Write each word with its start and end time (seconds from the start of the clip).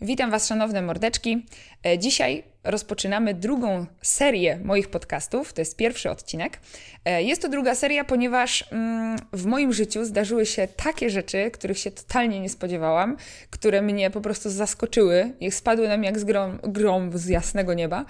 Witam 0.00 0.30
Was, 0.30 0.46
szanowne 0.46 0.82
mordeczki. 0.82 1.46
E, 1.86 1.98
dzisiaj 1.98 2.42
rozpoczynamy 2.64 3.34
drugą 3.34 3.86
serię 4.02 4.60
moich 4.64 4.88
podcastów. 4.88 5.52
To 5.52 5.60
jest 5.60 5.76
pierwszy 5.76 6.10
odcinek. 6.10 6.60
E, 7.04 7.22
jest 7.22 7.42
to 7.42 7.48
druga 7.48 7.74
seria, 7.74 8.04
ponieważ 8.04 8.64
mm, 8.72 9.18
w 9.32 9.46
moim 9.46 9.72
życiu 9.72 10.04
zdarzyły 10.04 10.46
się 10.46 10.68
takie 10.76 11.10
rzeczy, 11.10 11.50
których 11.50 11.78
się 11.78 11.90
totalnie 11.90 12.40
nie 12.40 12.48
spodziewałam, 12.48 13.16
które 13.50 13.82
mnie 13.82 14.10
po 14.10 14.20
prostu 14.20 14.50
zaskoczyły 14.50 15.32
i 15.40 15.50
spadły 15.50 15.88
nam 15.88 16.04
jak 16.04 16.18
z 16.18 16.24
grom, 16.24 16.58
grom 16.62 17.18
z 17.18 17.26
jasnego 17.26 17.74
nieba 17.74 18.04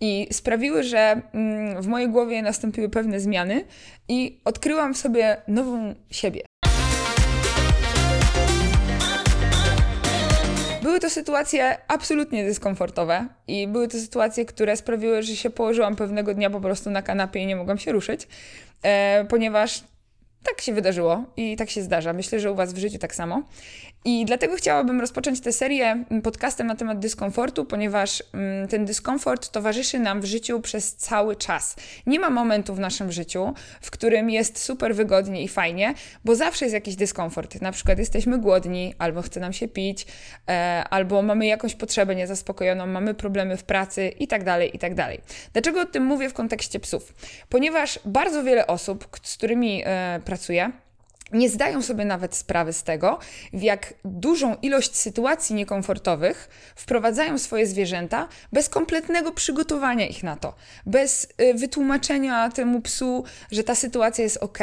i 0.00 0.28
sprawiły, 0.32 0.82
że 0.82 1.22
mm, 1.32 1.82
w 1.82 1.86
mojej 1.86 2.08
głowie 2.08 2.42
nastąpiły 2.42 2.88
pewne 2.88 3.20
zmiany 3.20 3.64
i 4.08 4.40
odkryłam 4.44 4.94
w 4.94 4.98
sobie 4.98 5.36
nową 5.48 5.94
siebie. 6.10 6.47
To 11.08 11.14
sytuacje 11.14 11.78
absolutnie 11.88 12.44
dyskomfortowe 12.44 13.26
i 13.46 13.68
były 13.68 13.88
to 13.88 13.98
sytuacje, 13.98 14.44
które 14.44 14.76
sprawiły, 14.76 15.22
że 15.22 15.36
się 15.36 15.50
położyłam 15.50 15.96
pewnego 15.96 16.34
dnia 16.34 16.50
po 16.50 16.60
prostu 16.60 16.90
na 16.90 17.02
kanapie 17.02 17.40
i 17.40 17.46
nie 17.46 17.56
mogłam 17.56 17.78
się 17.78 17.92
ruszyć, 17.92 18.28
e, 18.82 19.24
ponieważ 19.28 19.84
tak 20.42 20.60
się 20.60 20.72
wydarzyło 20.72 21.24
i 21.36 21.56
tak 21.56 21.70
się 21.70 21.82
zdarza. 21.82 22.12
Myślę, 22.12 22.40
że 22.40 22.52
u 22.52 22.54
Was 22.54 22.72
w 22.72 22.78
życiu 22.78 22.98
tak 22.98 23.14
samo. 23.14 23.42
I 24.04 24.24
dlatego 24.24 24.56
chciałabym 24.56 25.00
rozpocząć 25.00 25.40
tę 25.40 25.52
serię 25.52 26.04
podcastem 26.22 26.66
na 26.66 26.76
temat 26.76 26.98
dyskomfortu, 26.98 27.64
ponieważ 27.64 28.22
mm, 28.32 28.68
ten 28.68 28.84
dyskomfort 28.84 29.48
towarzyszy 29.48 29.98
nam 29.98 30.20
w 30.20 30.24
życiu 30.24 30.60
przez 30.60 30.96
cały 30.96 31.36
czas. 31.36 31.76
Nie 32.06 32.20
ma 32.20 32.30
momentu 32.30 32.74
w 32.74 32.80
naszym 32.80 33.12
życiu, 33.12 33.54
w 33.80 33.90
którym 33.90 34.30
jest 34.30 34.58
super 34.58 34.94
wygodnie 34.94 35.42
i 35.42 35.48
fajnie, 35.48 35.94
bo 36.24 36.34
zawsze 36.34 36.64
jest 36.64 36.74
jakiś 36.74 36.96
dyskomfort. 36.96 37.60
Na 37.60 37.72
przykład 37.72 37.98
jesteśmy 37.98 38.38
głodni, 38.38 38.94
albo 38.98 39.22
chce 39.22 39.40
nam 39.40 39.52
się 39.52 39.68
pić, 39.68 40.06
e, 40.48 40.84
albo 40.90 41.22
mamy 41.22 41.46
jakąś 41.46 41.74
potrzebę 41.74 42.14
niezaspokojoną, 42.14 42.86
mamy 42.86 43.14
problemy 43.14 43.56
w 43.56 43.64
pracy 43.64 44.08
i 44.08 44.28
tak 44.28 44.44
dalej, 44.44 44.76
i 44.76 44.78
tak 44.78 44.94
dalej. 44.94 45.20
Dlaczego 45.52 45.80
o 45.80 45.84
tym 45.84 46.04
mówię 46.04 46.28
w 46.28 46.34
kontekście 46.34 46.80
psów? 46.80 47.14
Ponieważ 47.48 47.98
bardzo 48.04 48.44
wiele 48.44 48.66
osób, 48.66 49.18
z 49.22 49.36
którymi 49.36 49.84
e, 50.28 50.30
pracuję, 50.30 50.72
nie 51.32 51.48
zdają 51.48 51.82
sobie 51.82 52.04
nawet 52.04 52.36
sprawy 52.36 52.72
z 52.72 52.82
tego, 52.82 53.18
w 53.52 53.62
jak 53.62 53.94
dużą 54.04 54.56
ilość 54.62 54.96
sytuacji 54.96 55.54
niekomfortowych 55.54 56.48
wprowadzają 56.76 57.38
swoje 57.38 57.66
zwierzęta 57.66 58.28
bez 58.52 58.68
kompletnego 58.68 59.32
przygotowania 59.32 60.06
ich 60.06 60.22
na 60.22 60.36
to, 60.36 60.54
bez 60.86 61.28
y, 61.40 61.54
wytłumaczenia 61.54 62.50
temu 62.50 62.80
psu, 62.80 63.24
że 63.50 63.64
ta 63.64 63.74
sytuacja 63.74 64.24
jest 64.24 64.36
ok, 64.36 64.58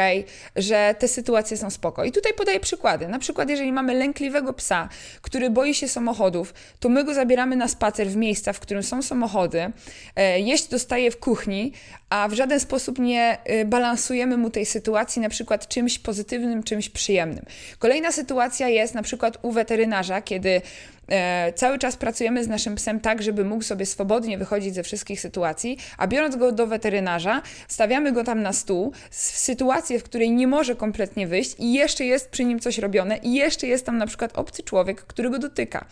że 0.55 0.95
te 0.99 1.08
sytuacje 1.08 1.58
są 1.58 1.69
spoko. 1.69 2.03
I 2.03 2.11
tutaj 2.11 2.33
podaję 2.33 2.59
przykłady. 2.59 3.08
Na 3.08 3.19
przykład, 3.19 3.49
jeżeli 3.49 3.71
mamy 3.71 3.93
lękliwego 3.93 4.53
psa, 4.53 4.89
który 5.21 5.49
boi 5.49 5.73
się 5.73 5.88
samochodów, 5.88 6.53
to 6.80 6.89
my 6.89 7.03
go 7.03 7.13
zabieramy 7.13 7.55
na 7.55 7.67
spacer 7.67 8.08
w 8.08 8.16
miejsca, 8.16 8.53
w 8.53 8.59
którym 8.59 8.83
są 8.83 9.02
samochody, 9.02 9.71
e, 10.16 10.39
jeść 10.39 10.67
dostaje 10.67 11.11
w 11.11 11.19
kuchni, 11.19 11.73
a 12.09 12.27
w 12.27 12.33
żaden 12.33 12.59
sposób 12.59 12.99
nie 12.99 13.38
y, 13.49 13.66
balansujemy 13.66 14.38
mu 14.38 14.49
tej 14.49 14.66
sytuacji 14.66 15.21
na 15.21 15.30
przykład 15.30 15.67
czymś 15.67 15.99
pozytywnym, 15.99 16.55
czymś 16.64 16.89
przyjemnym. 16.89 17.45
Kolejna 17.80 18.11
sytuacja 18.11 18.67
jest 18.67 18.95
na 18.95 19.03
przykład 19.03 19.38
u 19.42 19.52
weterynarza, 19.52 20.22
kiedy 20.22 20.61
e, 21.08 21.53
cały 21.53 21.80
czas 21.80 21.95
pracujemy 21.98 22.44
z 22.44 22.48
naszym 22.48 22.75
psem 22.75 23.00
tak, 23.00 23.22
żeby 23.22 23.45
mógł 23.45 23.64
sobie 23.64 23.86
swobodnie 23.86 24.38
wychodzić 24.38 24.76
ze 24.76 24.83
wszystkich 24.83 25.22
sytuacji, 25.22 25.78
a 25.98 26.08
biorąc 26.08 26.36
go 26.36 26.52
do 26.52 26.67
weterynarza, 26.67 27.42
stawiamy 27.67 28.11
go 28.11 28.23
tam 28.23 28.42
na 28.42 28.53
stół 28.53 28.94
w 29.09 29.16
sytuację, 29.16 30.00
w 30.00 30.03
której 30.03 30.31
nie 30.31 30.48
może 30.48 30.76
kompletnie 30.76 31.28
wyjść 31.28 31.56
i 31.59 31.73
jeszcze 31.73 32.06
jest 32.06 32.30
przy 32.30 32.45
nim 32.45 32.59
coś 32.59 32.78
robione 32.78 33.17
i 33.17 33.33
jeszcze 33.33 33.67
jest 33.67 33.86
tam 33.86 33.98
na 33.98 34.08
przykład 34.08 34.38
obcy 34.38 34.64
człowiek, 34.64 35.02
który 35.02 35.30
go 35.30 35.39
dotyka. 35.39 35.86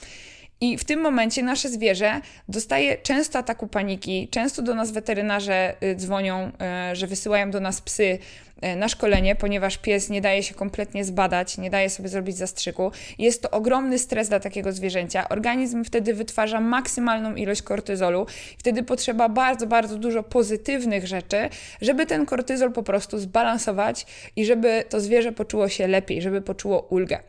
I 0.64 0.78
w 0.78 0.84
tym 0.84 1.02
momencie 1.02 1.44
nasze 1.44 1.70
zwierzę 1.70 2.22
dostaje 2.50 2.98
często 2.98 3.40
ataku 3.40 3.68
paniki, 3.68 4.28
często 4.32 4.62
do 4.62 4.76
nas 4.76 4.92
weterynarze 4.92 5.76
y, 5.84 5.96
dzwonią, 5.96 6.52
y, 6.92 6.96
że 6.96 7.08
wysyłają 7.08 7.52
do 7.52 7.60
nas 7.60 7.82
psy 7.82 8.20
E, 8.64 8.76
na 8.76 8.90
szkolenie, 8.90 9.36
ponieważ 9.36 9.78
pies 9.78 10.10
nie 10.10 10.22
daje 10.22 10.44
się 10.44 10.54
kompletnie 10.54 11.06
zbadać, 11.06 11.58
nie 11.58 11.70
daje 11.70 11.90
sobie 11.90 12.10
zrobić 12.10 12.38
zastrzyku. 12.38 12.92
Jest 13.18 13.42
to 13.42 13.52
ogromny 13.52 14.00
stres 14.00 14.30
dla 14.30 14.40
takiego 14.40 14.72
zwierzęcia. 14.72 15.30
Organizm 15.30 15.84
wtedy 15.84 16.14
wytwarza 16.14 16.62
maksymalną 16.62 17.36
ilość 17.36 17.62
kortyzolu. 17.62 18.26
Wtedy 18.58 18.84
potrzeba 18.84 19.30
bardzo, 19.30 19.68
bardzo 19.68 19.98
dużo 19.98 20.24
pozytywnych 20.24 21.08
rzeczy, 21.08 21.50
żeby 21.82 22.06
ten 22.06 22.26
kortyzol 22.26 22.72
po 22.72 22.84
prostu 22.84 23.20
zbalansować 23.20 24.06
i 24.36 24.46
żeby 24.46 24.84
to 24.90 25.00
zwierzę 25.00 25.32
poczuło 25.32 25.70
się 25.70 25.88
lepiej, 25.88 26.22
żeby 26.22 26.42
poczuło 26.42 26.82
ulgę. 26.82 27.20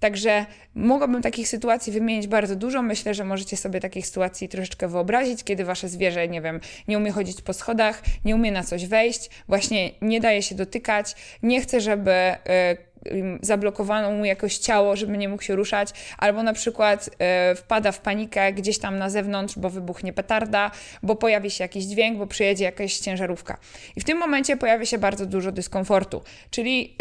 Także 0.00 0.46
mogłabym 0.74 1.22
takich 1.22 1.48
sytuacji 1.48 1.92
wymienić 1.92 2.26
bardzo 2.26 2.56
dużo. 2.56 2.82
Myślę, 2.84 3.14
że 3.14 3.24
możecie 3.24 3.56
sobie 3.56 3.80
takich 3.80 4.06
sytuacji 4.06 4.48
troszeczkę 4.48 4.88
wyobrazić, 4.88 5.44
kiedy 5.44 5.64
wasze 5.64 5.88
zwierzę, 5.88 6.28
nie 6.28 6.40
wiem, 6.40 6.60
nie 6.88 6.98
umie 6.98 7.10
chodzić 7.10 7.42
po 7.42 7.52
schodach, 7.52 8.02
nie 8.24 8.34
umie 8.34 8.52
na 8.52 8.62
coś 8.62 8.86
wejść, 8.86 9.30
właśnie 9.48 9.90
nie 10.02 10.20
daje 10.20 10.42
się 10.42 10.54
dotykać 10.54 11.14
nie 11.42 11.60
chce, 11.60 11.80
żeby 11.80 12.10
y, 12.10 13.38
zablokowano 13.42 14.10
mu 14.10 14.24
jakoś 14.24 14.58
ciało, 14.58 14.96
żeby 14.96 15.18
nie 15.18 15.28
mógł 15.28 15.42
się 15.42 15.56
ruszać, 15.56 15.90
albo 16.18 16.42
na 16.42 16.52
przykład 16.52 17.10
y, 17.52 17.54
wpada 17.54 17.92
w 17.92 18.00
panikę 18.00 18.52
gdzieś 18.52 18.78
tam 18.78 18.98
na 18.98 19.10
zewnątrz, 19.10 19.58
bo 19.58 19.70
wybuchnie 19.70 20.12
petarda, 20.12 20.70
bo 21.02 21.16
pojawi 21.16 21.50
się 21.50 21.64
jakiś 21.64 21.84
dźwięk, 21.84 22.18
bo 22.18 22.26
przyjedzie 22.26 22.64
jakaś 22.64 22.98
ciężarówka. 22.98 23.58
I 23.96 24.00
w 24.00 24.04
tym 24.04 24.18
momencie 24.18 24.56
pojawia 24.56 24.84
się 24.84 24.98
bardzo 24.98 25.26
dużo 25.26 25.52
dyskomfortu, 25.52 26.22
czyli 26.50 26.96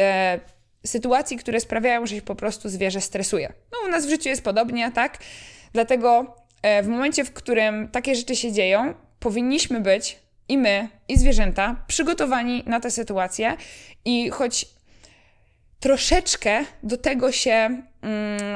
y, 0.86 0.88
sytuacji, 0.88 1.38
które 1.38 1.60
sprawiają, 1.60 2.06
że 2.06 2.16
się 2.16 2.22
po 2.22 2.36
prostu 2.36 2.70
zwierzę 2.70 3.02
stresuje. 3.02 3.54
No 3.72 3.88
u 3.88 3.92
nas 3.92 4.06
w 4.06 4.10
życiu 4.10 4.30
jest 4.30 4.44
podobnie, 4.44 4.92
tak? 4.92 5.18
Dlatego 5.74 6.36
w 6.84 6.88
momencie, 6.88 7.26
w 7.26 7.34
którym 7.34 7.88
takie 7.88 8.16
rzeczy 8.16 8.36
się 8.36 8.52
dzieją, 8.52 8.94
powinniśmy 9.20 9.82
być 9.82 10.20
i 10.50 10.58
my, 10.58 10.90
i 11.08 11.18
zwierzęta 11.18 11.76
przygotowani 11.88 12.64
na 12.66 12.80
tę 12.80 12.92
sytuację 12.92 13.58
i 14.06 14.30
choć 14.30 14.66
troszeczkę 15.80 16.66
do 16.84 16.98
tego 16.98 17.32
się 17.32 17.84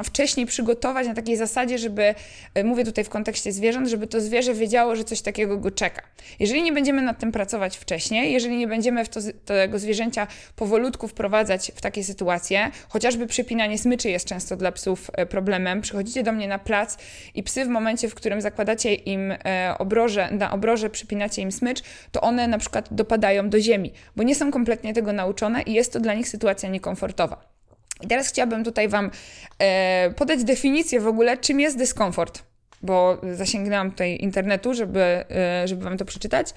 wcześniej 0.04 0.46
przygotować 0.46 1.08
na 1.08 1.14
takiej 1.14 1.38
zasadzie, 1.38 1.78
żeby, 1.78 2.16
e, 2.54 2.64
mówię 2.64 2.84
tutaj 2.84 3.04
w 3.04 3.10
kontekście 3.10 3.52
zwierząt, 3.52 3.88
żeby 3.88 4.08
to 4.08 4.22
zwierzę 4.22 4.54
wiedziało, 4.54 4.96
że 4.96 5.04
coś 5.04 5.22
takiego 5.22 5.58
go 5.58 5.72
czeka. 5.72 6.02
Jeżeli 6.40 6.64
nie 6.64 6.74
będziemy 6.74 7.02
nad 7.02 7.20
tym 7.20 7.32
pracować 7.32 7.78
wcześniej, 7.78 8.34
jeżeli 8.34 8.58
nie 8.58 8.68
będziemy 8.68 9.06
w 9.06 9.10
to, 9.10 9.20
tego 9.46 9.80
zwierzęcia 9.80 10.28
powolutku 10.56 11.08
wprowadzać 11.08 11.72
w 11.76 11.82
takie 11.82 12.04
sytuacje, 12.04 12.72
chociażby 12.90 13.28
przypinanie 13.28 13.78
smyczy 13.78 14.10
jest 14.10 14.26
często 14.26 14.56
dla 14.56 14.72
psów 14.72 15.12
e, 15.14 15.26
problemem. 15.26 15.82
Przychodzicie 15.82 16.24
do 16.24 16.32
mnie 16.32 16.48
na 16.48 16.60
plac 16.60 16.98
i 17.36 17.44
psy 17.44 17.66
w 17.66 17.68
momencie, 17.68 18.10
w 18.10 18.16
którym 18.16 18.42
zakładacie 18.42 18.94
im 18.94 19.32
e, 19.32 19.76
obroże, 19.80 20.32
na 20.32 20.52
obroże 20.52 20.90
przypinacie 20.90 21.42
im 21.42 21.52
smycz, 21.52 21.84
to 22.12 22.22
one 22.22 22.48
na 22.48 22.58
przykład 22.58 22.88
dopadają 22.92 23.50
do 23.50 23.60
ziemi, 23.60 23.94
bo 24.16 24.24
nie 24.24 24.36
są 24.36 24.52
kompletnie 24.52 24.94
tego 24.94 25.14
nauczone 25.14 25.62
i 25.62 25.74
jest 25.74 25.94
to 25.94 26.00
dla 26.00 26.14
nich 26.14 26.30
sytuacja 26.30 26.70
niekomfortowa. 26.70 27.57
I 28.02 28.08
teraz 28.08 28.30
chciałabym 28.30 28.64
tutaj 28.64 28.88
Wam 28.88 29.12
e, 29.60 30.14
podać 30.18 30.44
definicję 30.44 31.00
w 31.00 31.08
ogóle, 31.08 31.38
czym 31.38 31.60
jest 31.60 31.78
dyskomfort, 31.78 32.44
bo 32.82 33.22
zasięgnęłam 33.34 33.92
tutaj 33.92 34.18
internetu, 34.22 34.74
żeby, 34.74 35.02
e, 35.02 35.68
żeby 35.68 35.84
Wam 35.84 35.98
to 35.98 36.06
przeczytać. 36.06 36.54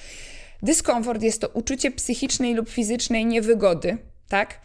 Dyskomfort 0.63 1.23
jest 1.23 1.41
to 1.41 1.49
uczucie 1.49 1.91
psychicznej 1.91 2.55
lub 2.55 2.69
fizycznej 2.69 3.27
niewygody, 3.27 3.99
tak? 4.29 4.61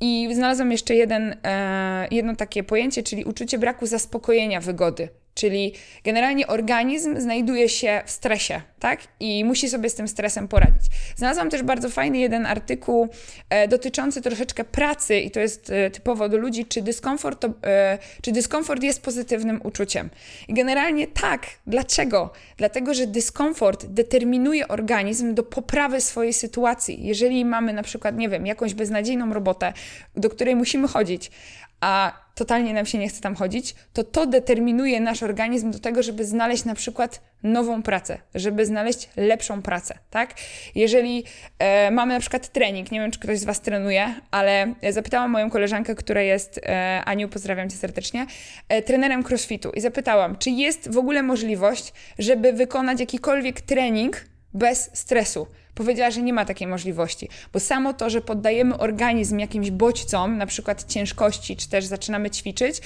I 0.00 0.28
znalazłam 0.34 0.72
jeszcze 0.72 0.94
jeden, 0.94 1.36
e, 1.44 2.08
jedno 2.10 2.36
takie 2.36 2.62
pojęcie, 2.62 3.02
czyli 3.02 3.24
uczucie 3.24 3.58
braku 3.58 3.86
zaspokojenia 3.86 4.60
wygody, 4.60 5.08
Czyli 5.38 5.72
generalnie 6.04 6.46
organizm 6.46 7.20
znajduje 7.20 7.68
się 7.68 8.02
w 8.06 8.10
stresie, 8.10 8.60
tak? 8.80 9.00
I 9.20 9.44
musi 9.44 9.68
sobie 9.68 9.90
z 9.90 9.94
tym 9.94 10.08
stresem 10.08 10.48
poradzić. 10.48 10.82
Znalazłam 11.16 11.50
też 11.50 11.62
bardzo 11.62 11.90
fajny 11.90 12.18
jeden 12.18 12.46
artykuł 12.46 13.08
e, 13.50 13.68
dotyczący 13.68 14.22
troszeczkę 14.22 14.64
pracy, 14.64 15.18
i 15.18 15.30
to 15.30 15.40
jest 15.40 15.70
e, 15.70 15.90
typowo 15.90 16.28
do 16.28 16.36
ludzi, 16.36 16.64
czy 16.64 16.82
dyskomfort, 16.82 17.40
to, 17.40 17.48
e, 17.64 17.98
czy 18.22 18.32
dyskomfort 18.32 18.82
jest 18.82 19.02
pozytywnym 19.02 19.60
uczuciem. 19.64 20.10
I 20.48 20.54
generalnie 20.54 21.06
tak. 21.06 21.46
Dlaczego? 21.66 22.30
Dlatego, 22.56 22.94
że 22.94 23.06
dyskomfort 23.06 23.86
determinuje 23.86 24.68
organizm 24.68 25.34
do 25.34 25.42
poprawy 25.42 26.00
swojej 26.00 26.32
sytuacji. 26.32 27.06
Jeżeli 27.06 27.44
mamy 27.44 27.72
na 27.72 27.82
przykład, 27.82 28.16
nie 28.16 28.28
wiem, 28.28 28.46
jakąś 28.46 28.74
beznadziejną 28.74 29.34
robotę, 29.34 29.72
do 30.16 30.30
której 30.30 30.56
musimy 30.56 30.88
chodzić, 30.88 31.30
a 31.80 32.12
totalnie 32.34 32.74
nam 32.74 32.86
się 32.86 32.98
nie 32.98 33.08
chce 33.08 33.20
tam 33.20 33.34
chodzić, 33.34 33.74
to 33.92 34.04
to 34.04 34.26
determinuje 34.26 35.00
nasz 35.00 35.22
organizm 35.22 35.70
do 35.70 35.78
tego, 35.78 36.02
żeby 36.02 36.24
znaleźć 36.24 36.64
na 36.64 36.74
przykład 36.74 37.20
nową 37.42 37.82
pracę, 37.82 38.18
żeby 38.34 38.66
znaleźć 38.66 39.08
lepszą 39.16 39.62
pracę, 39.62 39.98
tak? 40.10 40.34
Jeżeli 40.74 41.24
e, 41.58 41.90
mamy 41.90 42.14
na 42.14 42.20
przykład 42.20 42.48
trening, 42.48 42.92
nie 42.92 43.00
wiem, 43.00 43.10
czy 43.10 43.18
ktoś 43.18 43.38
z 43.38 43.44
Was 43.44 43.60
trenuje, 43.60 44.14
ale 44.30 44.74
zapytałam 44.90 45.30
moją 45.30 45.50
koleżankę, 45.50 45.94
która 45.94 46.22
jest, 46.22 46.60
e, 46.62 47.02
Aniu, 47.04 47.28
pozdrawiam 47.28 47.70
Cię 47.70 47.76
serdecznie, 47.76 48.26
e, 48.68 48.82
trenerem 48.82 49.24
crossfitu 49.30 49.70
i 49.70 49.80
zapytałam, 49.80 50.36
czy 50.36 50.50
jest 50.50 50.90
w 50.92 50.98
ogóle 50.98 51.22
możliwość, 51.22 51.92
żeby 52.18 52.52
wykonać 52.52 53.00
jakikolwiek 53.00 53.60
trening 53.60 54.24
bez 54.54 54.90
stresu. 54.92 55.46
Powiedziała, 55.78 56.10
że 56.10 56.22
nie 56.22 56.32
ma 56.32 56.44
takiej 56.44 56.68
możliwości, 56.68 57.28
bo 57.52 57.60
samo 57.60 57.94
to, 57.94 58.10
że 58.10 58.20
poddajemy 58.20 58.78
organizm 58.78 59.38
jakimś 59.38 59.70
bodźcom, 59.70 60.38
na 60.38 60.46
przykład 60.46 60.84
ciężkości, 60.84 61.56
czy 61.56 61.68
też 61.68 61.84
zaczynamy 61.84 62.30
ćwiczyć, 62.30 62.80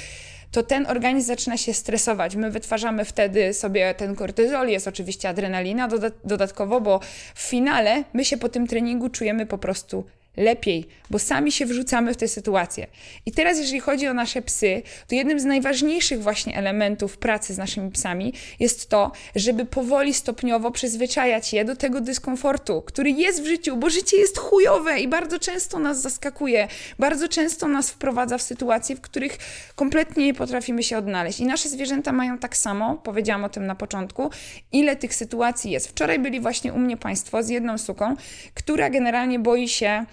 to 0.50 0.62
ten 0.62 0.86
organizm 0.86 1.26
zaczyna 1.26 1.56
się 1.56 1.74
stresować. 1.74 2.36
My 2.36 2.50
wytwarzamy 2.50 3.04
wtedy 3.04 3.54
sobie 3.54 3.94
ten 3.94 4.14
kortyzol, 4.14 4.68
jest 4.68 4.88
oczywiście 4.88 5.28
adrenalina 5.28 5.88
dodatkowo, 6.24 6.80
bo 6.80 7.00
w 7.34 7.40
finale 7.40 8.04
my 8.12 8.24
się 8.24 8.36
po 8.36 8.48
tym 8.48 8.66
treningu 8.66 9.08
czujemy 9.08 9.46
po 9.46 9.58
prostu 9.58 10.04
lepiej, 10.37 10.88
bo 11.11 11.19
sami 11.19 11.52
się 11.52 11.67
wrzucamy 11.67 12.14
w 12.14 12.17
tę 12.17 12.29
sytuację. 12.29 12.87
I 13.26 13.32
teraz, 13.32 13.58
jeżeli 13.58 13.81
chodzi 13.81 14.08
o 14.08 14.14
nasze 14.14 14.43
psy, 14.43 14.82
to 15.08 15.14
jednym 15.14 15.40
z 15.40 15.44
najważniejszych 15.44 16.23
właśnie 16.23 16.56
elementów 16.56 17.19
pracy 17.19 17.55
z 17.55 17.58
naszymi 17.58 17.90
psami 17.90 18.32
jest 18.61 18.88
to, 18.88 19.12
żeby 19.34 19.64
powoli, 19.64 20.14
stopniowo 20.14 20.70
przyzwyczajać 20.70 21.52
je 21.52 21.64
do 21.64 21.76
tego 21.76 22.00
dyskomfortu, 22.00 22.82
który 22.82 23.11
jest 23.11 23.43
w 23.43 23.46
życiu, 23.46 23.76
bo 23.76 23.90
życie 23.90 24.17
jest 24.17 24.38
chujowe 24.38 25.00
i 25.00 25.08
bardzo 25.08 25.38
często 25.38 25.79
nas 25.79 26.02
zaskakuje, 26.02 26.69
bardzo 26.99 27.29
często 27.29 27.69
nas 27.69 27.90
wprowadza 27.90 28.38
w 28.38 28.43
sytuacje, 28.43 28.96
w 28.96 29.00
których 29.00 29.38
kompletnie 29.75 30.25
nie 30.25 30.34
potrafimy 30.34 30.82
się 30.82 30.99
odnaleźć. 30.99 31.40
I 31.40 31.46
nasze 31.46 31.69
zwierzęta 31.69 32.12
mają 32.12 32.38
tak 32.38 32.56
samo, 32.56 32.96
powiedziałam 32.96 33.44
o 33.44 33.49
tym 33.49 33.67
na 33.67 33.75
początku, 33.75 34.31
ile 34.73 34.96
tych 34.96 35.14
sytuacji 35.14 35.70
jest. 35.70 35.88
Wczoraj 35.88 36.19
byli 36.19 36.40
właśnie 36.40 36.73
u 36.73 36.79
mnie 36.79 36.96
Państwo 36.96 37.43
z 37.43 37.49
jedną 37.49 37.79
suką, 37.79 38.17
która 38.55 38.90
generalnie 38.90 39.38
boi 39.38 39.69
się 39.69 40.06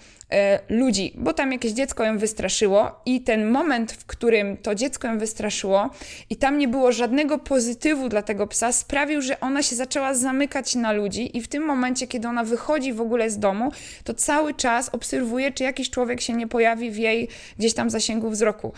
ludzi, 0.68 1.12
bo 1.16 1.32
tam 1.32 1.52
jakieś 1.52 1.72
dziecko 1.72 2.04
ją 2.04 2.18
wystraszyło 2.18 3.00
i 3.06 3.20
ten 3.20 3.50
moment, 3.50 3.92
w 3.92 4.06
którym 4.06 4.56
to 4.56 4.74
dziecko 4.74 5.08
ją 5.08 5.18
wystraszyło 5.18 5.90
i 6.30 6.36
tam 6.36 6.58
nie 6.58 6.68
było 6.68 6.92
żadnego 6.92 7.38
pozytywu 7.38 8.08
dla 8.08 8.22
tego 8.22 8.46
psa, 8.46 8.72
sprawił, 8.72 9.22
że 9.22 9.40
ona 9.40 9.62
się 9.62 9.76
zaczęła 9.76 10.14
zamykać 10.14 10.74
na 10.74 10.92
ludzi 10.92 11.36
i 11.36 11.40
w 11.40 11.48
tym 11.48 11.62
momencie, 11.62 12.06
kiedy 12.06 12.28
ona 12.28 12.44
wychodzi 12.44 12.92
w 12.92 13.00
ogóle 13.00 13.30
z 13.30 13.38
domu, 13.38 13.72
to 14.04 14.14
cały 14.14 14.54
czas 14.54 14.88
obserwuje, 14.88 15.52
czy 15.52 15.64
jakiś 15.64 15.90
człowiek 15.90 16.20
się 16.20 16.32
nie 16.32 16.48
pojawi 16.48 16.90
w 16.90 16.96
jej 16.96 17.28
gdzieś 17.58 17.74
tam 17.74 17.90
zasięgu 17.90 18.30
wzroku. 18.30 18.72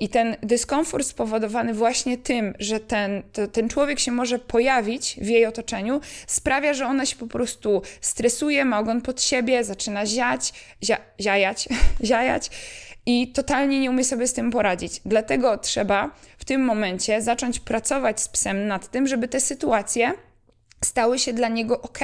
I 0.00 0.08
ten 0.08 0.36
dyskomfort 0.42 1.06
spowodowany 1.06 1.74
właśnie 1.74 2.18
tym, 2.18 2.54
że 2.58 2.80
ten, 2.80 3.22
to, 3.32 3.48
ten 3.48 3.68
człowiek 3.68 4.00
się 4.00 4.12
może 4.12 4.38
pojawić 4.38 5.16
w 5.20 5.26
jej 5.26 5.46
otoczeniu, 5.46 6.00
sprawia, 6.26 6.74
że 6.74 6.86
ona 6.86 7.06
się 7.06 7.16
po 7.16 7.26
prostu 7.26 7.82
stresuje, 8.00 8.64
ma 8.64 8.78
ogon 8.78 9.00
pod 9.00 9.22
siebie, 9.22 9.64
zaczyna 9.64 10.06
ziać, 10.06 10.52
zia, 10.84 10.98
ziajać, 11.20 11.68
ziajać 12.04 12.50
i 13.06 13.32
totalnie 13.32 13.80
nie 13.80 13.90
umie 13.90 14.04
sobie 14.04 14.26
z 14.26 14.32
tym 14.32 14.50
poradzić. 14.50 15.00
Dlatego 15.04 15.58
trzeba 15.58 16.10
w 16.38 16.44
tym 16.44 16.64
momencie 16.64 17.22
zacząć 17.22 17.60
pracować 17.60 18.20
z 18.20 18.28
psem 18.28 18.66
nad 18.66 18.90
tym, 18.90 19.06
żeby 19.06 19.28
te 19.28 19.40
sytuacje 19.40 20.12
stały 20.84 21.18
się 21.18 21.32
dla 21.32 21.48
niego 21.48 21.80
ok. 21.80 21.98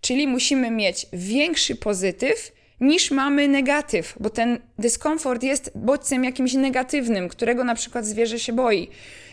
Czyli 0.00 0.26
musimy 0.26 0.70
mieć 0.70 1.06
większy 1.12 1.76
pozytyw 1.76 2.52
niż 2.80 3.10
mamy 3.10 3.48
negatyw, 3.48 4.14
bo 4.20 4.30
ten 4.30 4.58
dyskomfort 4.78 5.42
jest 5.42 5.72
bodźcem 5.74 6.24
jakimś 6.24 6.54
negatywnym, 6.54 7.28
którego 7.28 7.64
na 7.64 7.74
przykład 7.74 8.06
zwierzę 8.06 8.38
się 8.38 8.52
boi. 8.52 8.88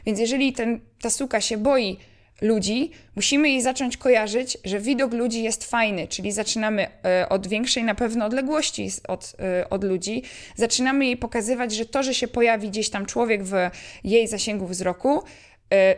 Więc 0.05 0.19
jeżeli 0.19 0.53
ten, 0.53 0.79
ta 1.01 1.09
suka 1.09 1.41
się 1.41 1.57
boi 1.57 1.97
ludzi, 2.41 2.91
musimy 3.15 3.49
jej 3.49 3.61
zacząć 3.61 3.97
kojarzyć, 3.97 4.57
że 4.63 4.79
widok 4.79 5.13
ludzi 5.13 5.43
jest 5.43 5.69
fajny, 5.69 6.07
czyli 6.07 6.31
zaczynamy 6.31 6.87
y, 7.23 7.29
od 7.29 7.47
większej 7.47 7.83
na 7.83 7.95
pewno 7.95 8.25
odległości 8.25 8.89
od, 9.07 9.35
y, 9.61 9.69
od 9.69 9.83
ludzi, 9.83 10.23
zaczynamy 10.55 11.05
jej 11.05 11.17
pokazywać, 11.17 11.73
że 11.75 11.85
to, 11.85 12.03
że 12.03 12.13
się 12.13 12.27
pojawi 12.27 12.69
gdzieś 12.69 12.89
tam 12.89 13.05
człowiek 13.05 13.43
w 13.43 13.53
jej 14.03 14.27
zasięgu 14.27 14.67
wzroku, 14.67 15.23
E, 15.73 15.95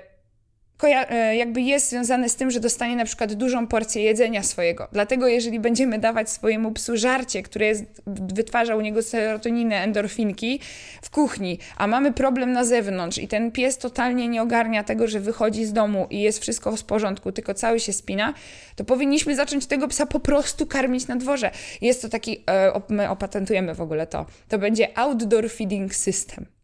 jakby 1.34 1.62
jest 1.62 1.90
związane 1.90 2.30
z 2.30 2.36
tym, 2.36 2.52
że 2.52 2.60
dostanie 2.60 2.96
na 2.96 3.06
przykład 3.06 3.34
dużą 3.34 3.68
porcję 3.68 4.04
jedzenia 4.04 4.44
swojego. 4.44 4.88
Dlatego 4.92 5.28
jeżeli 5.28 5.60
będziemy 5.60 6.00
dawać 6.00 6.30
swojemu 6.30 6.72
psu 6.72 6.98
żarcie, 6.98 7.44
które 7.44 7.66
jest, 7.66 7.84
wytwarza 8.08 8.76
u 8.76 8.82
niego 8.82 9.02
serotoninę, 9.02 9.76
endorfinki 9.76 10.60
w 11.02 11.10
kuchni, 11.10 11.60
a 11.78 11.88
mamy 11.88 12.14
problem 12.14 12.52
na 12.52 12.66
zewnątrz 12.66 13.18
i 13.18 13.28
ten 13.28 13.52
pies 13.52 13.78
totalnie 13.78 14.28
nie 14.28 14.42
ogarnia 14.42 14.84
tego, 14.84 15.08
że 15.08 15.20
wychodzi 15.20 15.66
z 15.66 15.74
domu 15.74 16.08
i 16.10 16.22
jest 16.22 16.40
wszystko 16.40 16.76
w 16.76 16.84
porządku, 16.84 17.32
tylko 17.32 17.54
cały 17.54 17.80
się 17.80 17.94
spina, 17.94 18.34
to 18.76 18.84
powinniśmy 18.84 19.36
zacząć 19.36 19.66
tego 19.66 19.88
psa 19.88 20.06
po 20.06 20.20
prostu 20.20 20.68
karmić 20.68 21.08
na 21.08 21.16
dworze. 21.16 21.52
Jest 21.82 22.02
to 22.02 22.10
taki, 22.10 22.44
e, 22.50 22.82
my 22.90 23.10
opatentujemy 23.10 23.76
w 23.76 23.82
ogóle 23.82 24.08
to, 24.08 24.26
to 24.50 24.60
będzie 24.60 24.98
outdoor 24.98 25.50
feeding 25.52 25.96
system 25.96 26.57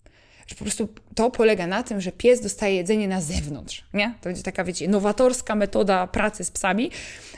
że 0.53 0.57
po 0.57 0.65
prostu 0.65 0.89
to 1.15 1.31
polega 1.31 1.67
na 1.67 1.83
tym, 1.83 2.01
że 2.01 2.11
pies 2.11 2.41
dostaje 2.41 2.75
jedzenie 2.75 3.07
na 3.07 3.21
zewnątrz, 3.21 3.83
nie? 3.93 4.13
To 4.21 4.29
będzie 4.29 4.43
taka, 4.43 4.63
wiecie, 4.63 4.87
nowatorska 4.87 5.55
metoda 5.55 6.07
pracy 6.07 6.43
z 6.43 6.51
psami, 6.51 6.91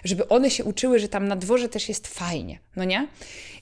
żeby 0.04 0.28
one 0.28 0.50
się 0.50 0.64
uczyły, 0.64 1.00
że 1.00 1.08
tam 1.08 1.28
na 1.28 1.36
dworze 1.36 1.70
też 1.70 1.90
jest 1.90 2.08
fajnie, 2.08 2.60
no 2.76 2.84
nie? 2.84 3.08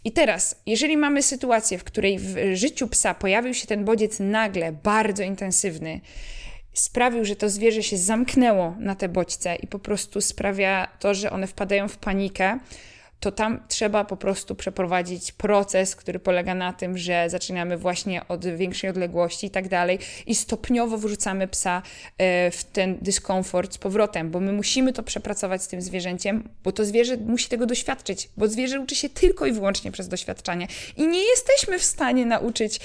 I 0.03 0.11
teraz, 0.11 0.55
jeżeli 0.65 0.97
mamy 0.97 1.23
sytuację, 1.23 1.77
w 1.77 1.83
której 1.83 2.19
w 2.19 2.35
życiu 2.53 2.87
psa 2.87 3.13
pojawił 3.13 3.53
się 3.53 3.67
ten 3.67 3.85
bodziec 3.85 4.19
nagle, 4.19 4.71
bardzo 4.71 5.23
intensywny, 5.23 6.01
sprawił, 6.73 7.25
że 7.25 7.35
to 7.35 7.49
zwierzę 7.49 7.83
się 7.83 7.97
zamknęło 7.97 8.75
na 8.79 8.95
te 8.95 9.09
bodźce 9.09 9.55
i 9.55 9.67
po 9.67 9.79
prostu 9.79 10.21
sprawia 10.21 10.87
to, 10.99 11.13
że 11.13 11.31
one 11.31 11.47
wpadają 11.47 11.87
w 11.87 11.97
panikę, 11.97 12.59
to 13.23 13.31
tam 13.31 13.59
trzeba 13.67 14.05
po 14.05 14.17
prostu 14.17 14.55
przeprowadzić 14.55 15.31
proces, 15.31 15.95
który 15.95 16.19
polega 16.19 16.55
na 16.55 16.73
tym, 16.73 16.97
że 16.97 17.29
zaczynamy 17.29 17.77
właśnie 17.77 18.27
od 18.27 18.45
większej 18.45 18.89
odległości 18.89 19.47
i 19.47 19.49
tak 19.49 19.67
dalej 19.67 19.99
i 20.27 20.35
stopniowo 20.35 20.97
wrzucamy 20.97 21.47
psa 21.47 21.81
e, 22.17 22.51
w 22.51 22.63
ten 22.63 22.97
dyskomfort 23.01 23.73
z 23.73 23.77
powrotem, 23.77 24.31
bo 24.31 24.39
my 24.39 24.53
musimy 24.53 24.93
to 24.93 25.03
przepracować 25.03 25.63
z 25.63 25.67
tym 25.67 25.81
zwierzęciem, 25.81 26.49
bo 26.63 26.71
to 26.71 26.85
zwierzę 26.85 27.17
musi 27.17 27.49
tego 27.49 27.65
doświadczyć, 27.65 28.29
bo 28.37 28.47
zwierzę 28.47 28.79
uczy 28.79 28.95
się 28.95 29.09
tylko 29.09 29.45
i 29.45 29.51
wyłącznie 29.51 29.91
przez 29.91 30.07
doświadczanie 30.07 30.67
i 30.97 31.07
nie 31.07 31.23
jesteśmy 31.23 31.79
w 31.79 31.83
stanie 31.83 32.25
nauczyć 32.25 32.79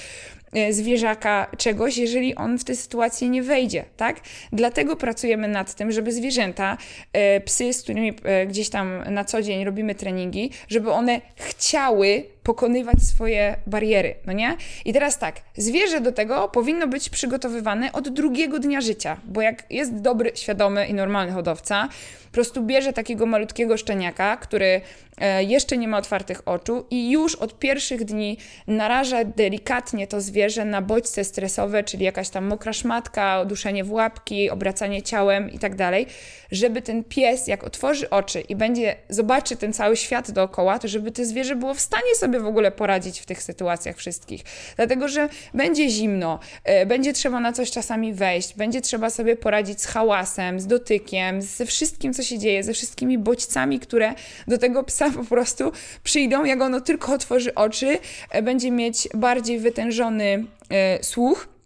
zwierzaka 0.69 1.51
czegoś, 1.57 1.97
jeżeli 1.97 2.35
on 2.35 2.59
w 2.59 2.63
tę 2.63 2.75
sytuację 2.75 3.29
nie 3.29 3.43
wejdzie, 3.43 3.85
tak? 3.97 4.21
Dlatego 4.51 4.95
pracujemy 4.95 5.47
nad 5.47 5.75
tym, 5.75 5.91
żeby 5.91 6.11
zwierzęta, 6.11 6.77
e, 7.13 7.41
psy, 7.41 7.73
z 7.73 7.83
którymi 7.83 8.13
e, 8.23 8.47
gdzieś 8.47 8.69
tam 8.69 9.03
na 9.11 9.25
co 9.25 9.41
dzień 9.41 9.63
robimy 9.63 9.95
treningi, 9.95 10.51
żeby 10.67 10.91
one 10.91 11.21
chciały 11.35 12.23
pokonywać 12.49 13.03
swoje 13.03 13.55
bariery, 13.67 14.15
no 14.25 14.33
nie? 14.33 14.57
I 14.85 14.93
teraz 14.93 15.19
tak, 15.19 15.41
zwierzę 15.57 16.01
do 16.01 16.11
tego 16.11 16.47
powinno 16.47 16.87
być 16.87 17.09
przygotowywane 17.09 17.91
od 17.91 18.09
drugiego 18.09 18.59
dnia 18.59 18.81
życia, 18.81 19.17
bo 19.25 19.41
jak 19.41 19.63
jest 19.69 20.01
dobry, 20.01 20.31
świadomy 20.35 20.87
i 20.87 20.93
normalny 20.93 21.31
hodowca, 21.31 21.89
po 22.29 22.33
prostu 22.33 22.63
bierze 22.63 22.93
takiego 22.93 23.25
malutkiego 23.25 23.77
szczeniaka, 23.77 24.37
który 24.37 24.81
e, 25.17 25.43
jeszcze 25.43 25.77
nie 25.77 25.87
ma 25.87 25.97
otwartych 25.97 26.47
oczu 26.47 26.85
i 26.89 27.11
już 27.11 27.35
od 27.35 27.59
pierwszych 27.59 28.05
dni 28.05 28.37
naraża 28.67 29.23
delikatnie 29.23 30.07
to 30.07 30.21
zwierzę 30.21 30.65
na 30.65 30.81
bodźce 30.81 31.23
stresowe, 31.23 31.83
czyli 31.83 32.05
jakaś 32.05 32.29
tam 32.29 32.45
mokra 32.45 32.73
szmatka, 32.73 33.45
duszenie 33.45 33.83
w 33.83 33.91
łapki, 33.91 34.49
obracanie 34.49 35.01
ciałem 35.01 35.51
i 35.51 35.59
tak 35.59 35.75
dalej, 35.75 36.07
żeby 36.51 36.81
ten 36.81 37.03
pies, 37.03 37.47
jak 37.47 37.63
otworzy 37.63 38.09
oczy 38.09 38.41
i 38.41 38.55
będzie, 38.55 38.95
zobaczy 39.09 39.55
ten 39.55 39.73
cały 39.73 39.97
świat 39.97 40.31
dookoła, 40.31 40.79
to 40.79 40.87
żeby 40.87 41.11
to 41.11 41.25
zwierzę 41.25 41.55
było 41.55 41.73
w 41.73 41.79
stanie 41.79 42.15
sobie 42.15 42.38
w 42.39 42.45
ogóle 42.45 42.71
poradzić 42.71 43.19
w 43.19 43.25
tych 43.25 43.43
sytuacjach 43.43 43.97
wszystkich. 43.97 44.41
Dlatego, 44.75 45.07
że 45.07 45.29
będzie 45.53 45.89
zimno, 45.89 46.39
e, 46.63 46.85
będzie 46.85 47.13
trzeba 47.13 47.39
na 47.39 47.53
coś 47.53 47.71
czasami 47.71 48.13
wejść, 48.13 48.55
będzie 48.55 48.81
trzeba 48.81 49.09
sobie 49.09 49.35
poradzić 49.35 49.81
z 49.81 49.85
hałasem, 49.85 50.59
z 50.59 50.67
dotykiem, 50.67 51.41
ze 51.41 51.65
wszystkim, 51.65 52.13
co 52.13 52.23
się 52.23 52.39
dzieje, 52.39 52.63
ze 52.63 52.73
wszystkimi 52.73 53.17
bodźcami, 53.17 53.79
które 53.79 54.13
do 54.47 54.57
tego 54.57 54.83
psa 54.83 55.11
po 55.11 55.23
prostu 55.23 55.71
przyjdą, 56.03 56.43
jak 56.43 56.61
ono 56.61 56.81
tylko 56.81 57.13
otworzy 57.13 57.55
oczy, 57.55 57.97
e, 58.31 58.41
będzie 58.41 58.71
mieć 58.71 59.07
bardziej 59.13 59.59
wytężony 59.59 60.45
e, 60.69 61.03
słuch 61.03 61.58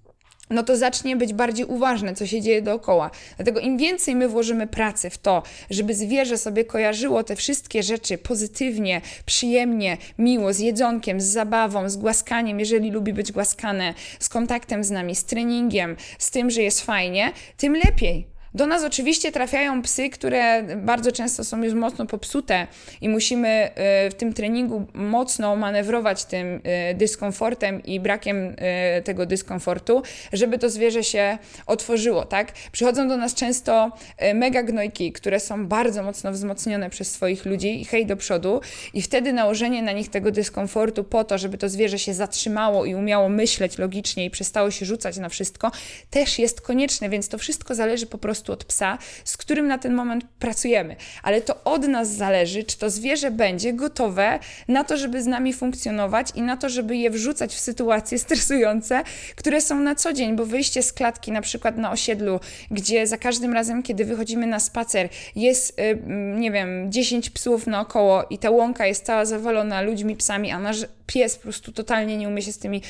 no 0.54 0.64
to 0.64 0.78
zacznie 0.78 1.16
być 1.16 1.34
bardziej 1.34 1.66
uważne, 1.66 2.16
co 2.16 2.28
się 2.28 2.42
dzieje 2.42 2.62
dookoła. 2.62 3.12
Dlatego 3.36 3.60
im 3.60 3.78
więcej 3.78 4.16
my 4.16 4.28
włożymy 4.28 4.68
pracy 4.68 5.10
w 5.10 5.18
to, 5.18 5.44
żeby 5.70 5.96
zwierzę 5.96 6.38
sobie 6.38 6.66
kojarzyło 6.66 7.24
te 7.24 7.36
wszystkie 7.36 7.84
rzeczy 7.84 8.18
pozytywnie, 8.18 9.02
przyjemnie, 9.26 9.98
miło, 10.18 10.54
z 10.54 10.60
jedzonkiem, 10.60 11.22
z 11.22 11.26
zabawą, 11.26 11.90
z 11.90 11.98
głaskaniem, 11.98 12.60
jeżeli 12.60 12.92
lubi 12.92 13.14
być 13.14 13.32
głaskane, 13.32 13.94
z 14.20 14.30
kontaktem 14.30 14.84
z 14.84 14.92
nami, 14.92 15.16
z 15.16 15.26
treningiem, 15.26 15.96
z 16.20 16.32
tym, 16.32 16.50
że 16.50 16.62
jest 16.62 16.82
fajnie, 16.82 17.32
tym 17.58 17.76
lepiej. 17.86 18.33
Do 18.56 18.68
nas 18.68 18.84
oczywiście 18.84 19.32
trafiają 19.32 19.82
psy, 19.82 20.10
które 20.10 20.64
bardzo 20.78 21.12
często 21.12 21.44
są 21.44 21.64
już 21.64 21.74
mocno 21.74 22.06
popsute 22.06 22.68
i 23.02 23.10
musimy 23.10 23.48
e, 23.48 24.10
w 24.10 24.14
tym 24.14 24.34
treningu 24.34 24.86
mocno 24.94 25.56
manewrować 25.56 26.26
tym 26.26 26.62
e, 26.64 26.94
dyskomfortem 26.94 27.84
i 27.84 28.00
brakiem 28.00 28.56
e, 28.58 29.02
tego 29.02 29.26
dyskomfortu, 29.26 30.02
żeby 30.34 30.58
to 30.58 30.70
zwierzę 30.70 31.04
się 31.04 31.38
otworzyło, 31.66 32.26
tak? 32.26 32.52
Przychodzą 32.72 33.08
do 33.08 33.18
nas 33.18 33.34
często 33.34 33.92
mega 34.34 34.64
gnojki, 34.64 35.12
które 35.12 35.40
są 35.40 35.68
bardzo 35.68 36.04
mocno 36.04 36.32
wzmocnione 36.32 36.90
przez 36.90 37.12
swoich 37.12 37.46
ludzi 37.46 37.82
i 37.82 37.86
hej 37.86 38.06
do 38.06 38.18
przodu 38.18 38.62
i 38.94 39.02
wtedy 39.02 39.34
nałożenie 39.34 39.82
na 39.82 39.92
nich 39.92 40.10
tego 40.10 40.32
dyskomfortu 40.32 41.04
po 41.04 41.24
to, 41.24 41.38
żeby 41.38 41.58
to 41.58 41.70
zwierzę 41.70 42.00
się 42.00 42.14
zatrzymało 42.14 42.86
i 42.86 42.96
umiało 42.96 43.30
myśleć 43.30 43.78
logicznie 43.78 44.26
i 44.26 44.30
przestało 44.30 44.72
się 44.72 44.86
rzucać 44.86 45.18
na 45.18 45.30
wszystko, 45.30 45.72
też 46.10 46.40
jest 46.40 46.62
konieczne, 46.62 47.10
więc 47.10 47.30
to 47.30 47.38
wszystko 47.38 47.76
zależy 47.76 48.06
po 48.06 48.18
prostu 48.18 48.43
prostu 48.44 48.54
od 48.54 48.64
psa, 48.64 48.98
z 49.24 49.38
którym 49.38 49.68
na 49.68 49.78
ten 49.78 49.94
moment 49.94 50.24
pracujemy. 50.40 50.96
Ale 51.24 51.42
to 51.42 51.64
od 51.64 51.88
nas 51.88 52.16
zależy, 52.16 52.64
czy 52.64 52.78
to 52.78 52.90
zwierzę 52.90 53.32
będzie 53.32 53.74
gotowe 53.74 54.40
na 54.68 54.84
to, 54.84 54.98
żeby 54.98 55.24
z 55.24 55.28
nami 55.28 55.54
funkcjonować 55.54 56.28
i 56.36 56.42
na 56.42 56.58
to, 56.58 56.70
żeby 56.70 56.98
je 56.98 57.10
wrzucać 57.10 57.54
w 57.54 57.60
sytuacje 57.60 58.20
stresujące, 58.20 59.04
które 59.36 59.62
są 59.62 59.80
na 59.80 59.96
co 59.96 60.14
dzień, 60.14 60.36
bo 60.36 60.46
wyjście 60.46 60.84
z 60.84 60.94
klatki 60.94 61.32
na 61.32 61.42
przykład 61.42 61.78
na 61.78 61.92
osiedlu, 61.92 62.40
gdzie 62.72 63.08
za 63.08 63.18
każdym 63.18 63.54
razem, 63.54 63.84
kiedy 63.84 64.06
wychodzimy 64.06 64.48
na 64.48 64.60
spacer, 64.60 65.10
jest, 65.36 65.80
y, 65.80 66.00
nie 66.36 66.52
wiem, 66.52 66.92
10 66.92 67.30
psów 67.30 67.68
naokoło 67.68 68.24
i 68.30 68.38
ta 68.38 68.50
łąka 68.50 68.88
jest 68.88 69.06
cała 69.06 69.26
zawalona 69.26 69.82
ludźmi, 69.82 70.16
psami, 70.16 70.52
a 70.52 70.60
nasz 70.60 70.86
pies 71.14 71.36
po 71.36 71.44
prostu 71.44 71.72
totalnie 71.72 72.18
nie 72.18 72.28
umie 72.28 72.42
się 72.42 72.52
z 72.52 72.58
tymi 72.58 72.82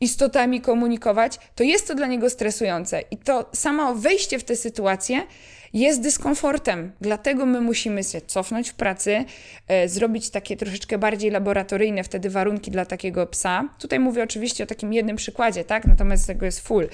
istotami 0.00 0.60
komunikować, 0.60 1.38
to 1.54 1.64
jest 1.64 1.88
to 1.88 1.94
dla 1.94 2.06
niego 2.06 2.30
stresujące. 2.30 3.00
I 3.10 3.16
to 3.16 3.50
samo 3.54 3.94
wejście 3.94 4.38
w 4.38 4.44
tę 4.44 4.56
sytuację 4.56 5.22
jest 5.72 6.00
dyskomfortem. 6.00 6.92
Dlatego 7.00 7.46
my 7.46 7.60
musimy 7.60 8.04
się 8.04 8.20
cofnąć 8.20 8.70
w 8.70 8.74
pracy, 8.74 9.24
e, 9.68 9.88
zrobić 9.88 10.30
takie 10.30 10.56
troszeczkę 10.56 10.98
bardziej 10.98 11.30
laboratoryjne 11.30 12.04
wtedy 12.04 12.30
warunki 12.30 12.70
dla 12.70 12.84
takiego 12.84 13.26
psa. 13.26 13.68
Tutaj 13.78 14.00
mówię 14.00 14.22
oczywiście 14.22 14.64
o 14.64 14.66
takim 14.66 14.92
jednym 14.92 15.16
przykładzie, 15.16 15.64
tak? 15.64 15.86
Natomiast 15.86 16.26
tego 16.26 16.46
jest 16.46 16.60
full 16.60 16.88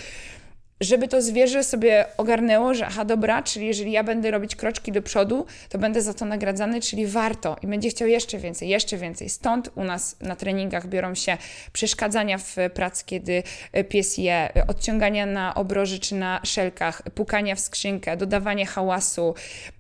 żeby 0.81 1.09
to 1.09 1.23
zwierzę 1.23 1.65
sobie 1.65 2.05
ogarnęło, 2.17 2.75
że 2.75 2.87
aha, 2.87 3.05
dobra, 3.05 3.43
czyli 3.43 3.67
jeżeli 3.67 3.93
ja 3.93 4.05
będę 4.05 4.31
robić 4.31 4.57
kroczki 4.57 4.93
do 4.93 5.03
przodu, 5.03 5.47
to 5.69 5.79
będę 5.79 6.03
za 6.03 6.15
to 6.15 6.25
nagradzany, 6.25 6.81
czyli 6.81 7.07
warto 7.07 7.57
i 7.63 7.67
będzie 7.67 7.91
chciał 7.91 8.09
jeszcze 8.09 8.39
więcej, 8.39 8.69
jeszcze 8.69 8.97
więcej. 8.97 9.29
Stąd 9.29 9.71
u 9.75 9.85
nas 9.85 10.17
na 10.21 10.37
treningach 10.37 10.89
biorą 10.89 11.15
się 11.15 11.37
przeszkadzania 11.73 12.39
w 12.39 12.57
pracy, 12.75 13.05
kiedy 13.07 13.43
pies 13.89 14.19
je, 14.19 14.49
odciągania 14.69 15.27
na 15.27 15.55
obroży 15.55 15.99
czy 15.99 16.15
na 16.15 16.41
szelkach, 16.45 17.03
pukania 17.15 17.55
w 17.55 17.61
skrzynkę, 17.61 18.17
dodawanie 18.17 18.67
hałasu, 18.67 19.35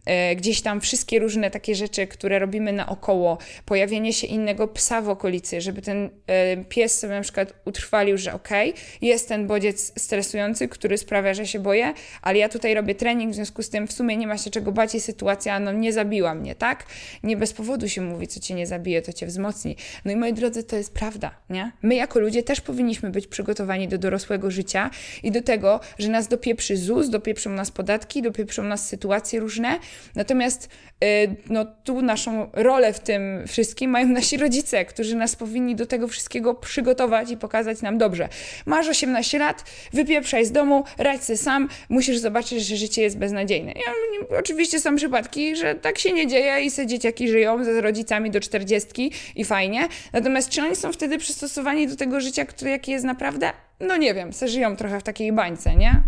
E, 0.08 0.36
gdzieś 0.36 0.62
tam 0.62 0.80
wszystkie 0.80 1.18
różne 1.18 1.50
takie 1.50 1.74
rzeczy, 1.74 2.06
które 2.06 2.38
robimy 2.38 2.72
naokoło, 2.72 3.38
pojawienie 3.64 4.12
się 4.12 4.26
innego 4.26 4.68
psa 4.68 5.02
w 5.02 5.08
okolicy, 5.08 5.60
żeby 5.60 5.82
ten 5.82 6.10
e, 6.26 6.56
pies 6.56 6.98
sobie 6.98 7.14
na 7.14 7.20
przykład 7.20 7.52
utrwalił, 7.64 8.18
że 8.18 8.34
okej, 8.34 8.70
okay, 8.70 8.82
jest 9.02 9.28
ten 9.28 9.46
bodziec 9.46 9.92
stresujący, 10.02 10.68
który 10.68 10.87
sprawia, 10.96 11.34
że 11.34 11.46
się 11.46 11.58
boję, 11.58 11.92
ale 12.22 12.38
ja 12.38 12.48
tutaj 12.48 12.74
robię 12.74 12.94
trening, 12.94 13.32
w 13.32 13.34
związku 13.34 13.62
z 13.62 13.70
tym 13.70 13.86
w 13.86 13.92
sumie 13.92 14.16
nie 14.16 14.26
ma 14.26 14.38
się 14.38 14.50
czego 14.50 14.72
bać 14.72 14.94
i 14.94 15.00
sytuacja 15.00 15.60
no, 15.60 15.72
nie 15.72 15.92
zabiła 15.92 16.34
mnie, 16.34 16.54
tak? 16.54 16.86
Nie 17.22 17.36
bez 17.36 17.52
powodu 17.52 17.88
się 17.88 18.00
mówi, 18.00 18.28
co 18.28 18.40
cię 18.40 18.54
nie 18.54 18.66
zabije, 18.66 19.02
to 19.02 19.12
cię 19.12 19.26
wzmocni. 19.26 19.76
No 20.04 20.12
i 20.12 20.16
moi 20.16 20.32
drodzy, 20.32 20.64
to 20.64 20.76
jest 20.76 20.94
prawda, 20.94 21.30
nie? 21.50 21.72
My 21.82 21.94
jako 21.94 22.20
ludzie 22.20 22.42
też 22.42 22.60
powinniśmy 22.60 23.10
być 23.10 23.26
przygotowani 23.26 23.88
do 23.88 23.98
dorosłego 23.98 24.50
życia 24.50 24.90
i 25.22 25.30
do 25.30 25.42
tego, 25.42 25.80
że 25.98 26.08
nas 26.08 26.28
dopieprzy 26.28 26.76
ZUS, 26.76 27.10
dopieprzą 27.10 27.50
nas 27.50 27.70
podatki, 27.70 28.22
dopieprzą 28.22 28.62
nas 28.62 28.88
sytuacje 28.88 29.40
różne, 29.40 29.78
Natomiast 30.14 30.68
y, 31.04 31.36
no, 31.50 31.66
tu 31.84 32.02
naszą 32.02 32.50
rolę 32.52 32.92
w 32.92 33.00
tym 33.00 33.44
wszystkim 33.46 33.90
mają 33.90 34.08
nasi 34.08 34.36
rodzice, 34.36 34.84
którzy 34.84 35.16
nas 35.16 35.36
powinni 35.36 35.76
do 35.76 35.86
tego 35.86 36.08
wszystkiego 36.08 36.54
przygotować 36.54 37.30
i 37.30 37.36
pokazać 37.36 37.82
nam 37.82 37.98
dobrze. 37.98 38.28
Masz 38.66 38.88
18 38.88 39.38
lat, 39.38 39.64
wypieprzaj 39.92 40.44
z 40.44 40.52
domu, 40.52 40.77
radź 40.98 41.24
sobie 41.24 41.36
sam, 41.36 41.68
musisz 41.88 42.18
zobaczyć, 42.18 42.66
że 42.66 42.76
życie 42.76 43.02
jest 43.02 43.18
beznadziejne. 43.18 43.72
Ja, 43.72 44.38
oczywiście 44.38 44.80
są 44.80 44.96
przypadki, 44.96 45.56
że 45.56 45.74
tak 45.74 45.98
się 45.98 46.12
nie 46.12 46.26
dzieje 46.26 46.60
i 46.60 46.70
se 46.70 46.86
dzieciaki 46.86 47.28
żyją 47.28 47.64
ze 47.64 47.80
rodzicami 47.80 48.30
do 48.30 48.40
40 48.40 49.10
i 49.36 49.44
fajnie. 49.44 49.88
Natomiast 50.12 50.48
czy 50.48 50.62
oni 50.62 50.76
są 50.76 50.92
wtedy 50.92 51.18
przystosowani 51.18 51.88
do 51.88 51.96
tego 51.96 52.20
życia, 52.20 52.44
które 52.44 52.70
jakie 52.70 52.92
jest 52.92 53.04
naprawdę? 53.04 53.50
No 53.80 53.96
nie 53.96 54.14
wiem, 54.14 54.32
se 54.32 54.48
żyją 54.48 54.76
trochę 54.76 55.00
w 55.00 55.02
takiej 55.02 55.32
bańce, 55.32 55.76
nie? 55.76 56.02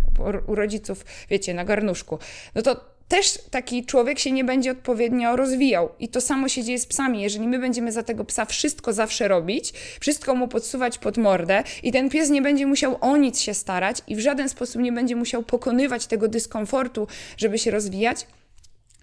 U 0.46 0.54
rodziców, 0.54 1.04
wiecie, 1.30 1.54
na 1.54 1.64
garnuszku. 1.64 2.18
No 2.54 2.62
to 2.62 2.99
też 3.10 3.38
taki 3.50 3.84
człowiek 3.84 4.18
się 4.18 4.32
nie 4.32 4.44
będzie 4.44 4.70
odpowiednio 4.70 5.36
rozwijał. 5.36 5.88
I 5.98 6.08
to 6.08 6.20
samo 6.20 6.48
się 6.48 6.64
dzieje 6.64 6.78
z 6.78 6.86
psami. 6.86 7.22
Jeżeli 7.22 7.48
my 7.48 7.58
będziemy 7.58 7.92
za 7.92 8.02
tego 8.02 8.24
psa 8.24 8.44
wszystko 8.44 8.92
zawsze 8.92 9.28
robić, 9.28 9.72
wszystko 10.00 10.34
mu 10.34 10.48
podsuwać 10.48 10.98
pod 10.98 11.18
mordę 11.18 11.62
i 11.82 11.92
ten 11.92 12.10
pies 12.10 12.30
nie 12.30 12.42
będzie 12.42 12.66
musiał 12.66 12.96
o 13.00 13.16
nic 13.16 13.40
się 13.40 13.54
starać 13.54 14.02
i 14.06 14.16
w 14.16 14.20
żaden 14.20 14.48
sposób 14.48 14.82
nie 14.82 14.92
będzie 14.92 15.16
musiał 15.16 15.42
pokonywać 15.42 16.06
tego 16.06 16.28
dyskomfortu, 16.28 17.06
żeby 17.36 17.58
się 17.58 17.70
rozwijać, 17.70 18.26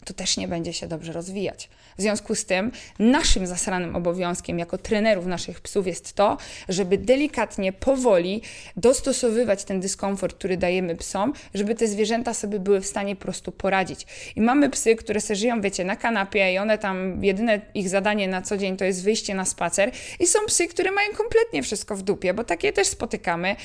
to 0.07 0.13
też 0.13 0.37
nie 0.37 0.47
będzie 0.47 0.73
się 0.73 0.87
dobrze 0.87 1.13
rozwijać. 1.13 1.69
W 1.97 2.01
związku 2.01 2.35
z 2.35 2.45
tym 2.45 2.71
naszym 2.99 3.47
zasranym 3.47 3.95
obowiązkiem 3.95 4.59
jako 4.59 4.77
trenerów 4.77 5.25
naszych 5.25 5.61
psów 5.61 5.87
jest 5.87 6.13
to, 6.13 6.37
żeby 6.69 6.97
delikatnie, 6.97 7.73
powoli 7.73 8.41
dostosowywać 8.77 9.63
ten 9.63 9.79
dyskomfort, 9.79 10.35
który 10.35 10.57
dajemy 10.57 10.95
psom, 10.95 11.33
żeby 11.53 11.75
te 11.75 11.87
zwierzęta 11.87 12.33
sobie 12.33 12.59
były 12.59 12.81
w 12.81 12.85
stanie 12.85 13.15
po 13.15 13.21
prostu 13.21 13.51
poradzić. 13.51 14.05
I 14.35 14.41
mamy 14.41 14.69
psy, 14.69 14.95
które 14.95 15.21
se 15.21 15.35
żyją, 15.35 15.61
wiecie, 15.61 15.83
na 15.85 15.95
kanapie 15.95 16.53
i 16.53 16.57
one 16.57 16.77
tam, 16.77 17.23
jedyne 17.23 17.61
ich 17.73 17.89
zadanie 17.89 18.27
na 18.27 18.41
co 18.41 18.57
dzień 18.57 18.77
to 18.77 18.85
jest 18.85 19.03
wyjście 19.03 19.35
na 19.35 19.45
spacer 19.45 19.91
i 20.19 20.27
są 20.27 20.39
psy, 20.47 20.67
które 20.67 20.91
mają 20.91 21.09
kompletnie 21.11 21.63
wszystko 21.63 21.95
w 21.95 22.01
dupie, 22.01 22.33
bo 22.33 22.43
takie 22.43 22.73
też 22.73 22.87
spotykamy 22.87 23.55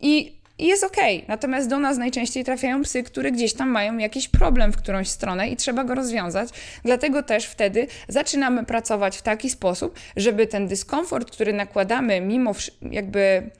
i 0.00 0.41
i 0.58 0.66
jest 0.66 0.84
ok. 0.84 0.96
Natomiast 1.28 1.68
do 1.68 1.78
nas 1.78 1.98
najczęściej 1.98 2.44
trafiają 2.44 2.82
psy, 2.82 3.02
które 3.02 3.32
gdzieś 3.32 3.54
tam 3.54 3.68
mają 3.68 3.98
jakiś 3.98 4.28
problem 4.28 4.72
w 4.72 4.76
którąś 4.76 5.08
stronę 5.08 5.48
i 5.48 5.56
trzeba 5.56 5.84
go 5.84 5.94
rozwiązać. 5.94 6.48
Dlatego 6.84 7.22
też 7.22 7.46
wtedy 7.46 7.86
zaczynamy 8.08 8.64
pracować 8.64 9.16
w 9.16 9.22
taki 9.22 9.50
sposób, 9.50 9.98
żeby 10.16 10.46
ten 10.46 10.68
dyskomfort, 10.68 11.30
który 11.30 11.52
nakładamy, 11.52 12.20
mimo 12.20 12.52
jakby 12.90 13.50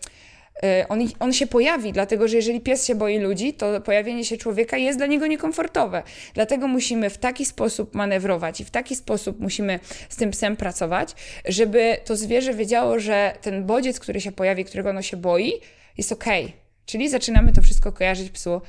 y, 0.64 0.88
on, 0.88 1.00
on 1.20 1.32
się 1.32 1.46
pojawi, 1.46 1.92
dlatego 1.92 2.28
że 2.28 2.36
jeżeli 2.36 2.60
pies 2.60 2.86
się 2.86 2.94
boi 2.94 3.18
ludzi, 3.18 3.54
to 3.54 3.80
pojawienie 3.80 4.24
się 4.24 4.36
człowieka 4.36 4.76
jest 4.76 4.98
dla 4.98 5.06
niego 5.06 5.26
niekomfortowe. 5.26 6.02
Dlatego 6.34 6.68
musimy 6.68 7.10
w 7.10 7.18
taki 7.18 7.44
sposób 7.44 7.94
manewrować 7.94 8.60
i 8.60 8.64
w 8.64 8.70
taki 8.70 8.96
sposób 8.96 9.40
musimy 9.40 9.80
z 10.08 10.16
tym 10.16 10.30
psem 10.30 10.56
pracować, 10.56 11.14
żeby 11.44 11.96
to 12.04 12.16
zwierzę 12.16 12.54
wiedziało, 12.54 12.98
że 12.98 13.34
ten 13.40 13.64
bodziec, 13.64 14.00
który 14.00 14.20
się 14.20 14.32
pojawi, 14.32 14.64
którego 14.64 14.90
ono 14.90 15.02
się 15.02 15.16
boi, 15.16 15.52
jest 15.98 16.12
ok, 16.12 16.24
Czyli 16.86 17.08
zaczynamy 17.08 17.52
to 17.52 17.62
wszystko 17.62 17.92
kojarzyć 17.92 18.30
psu 18.30 18.60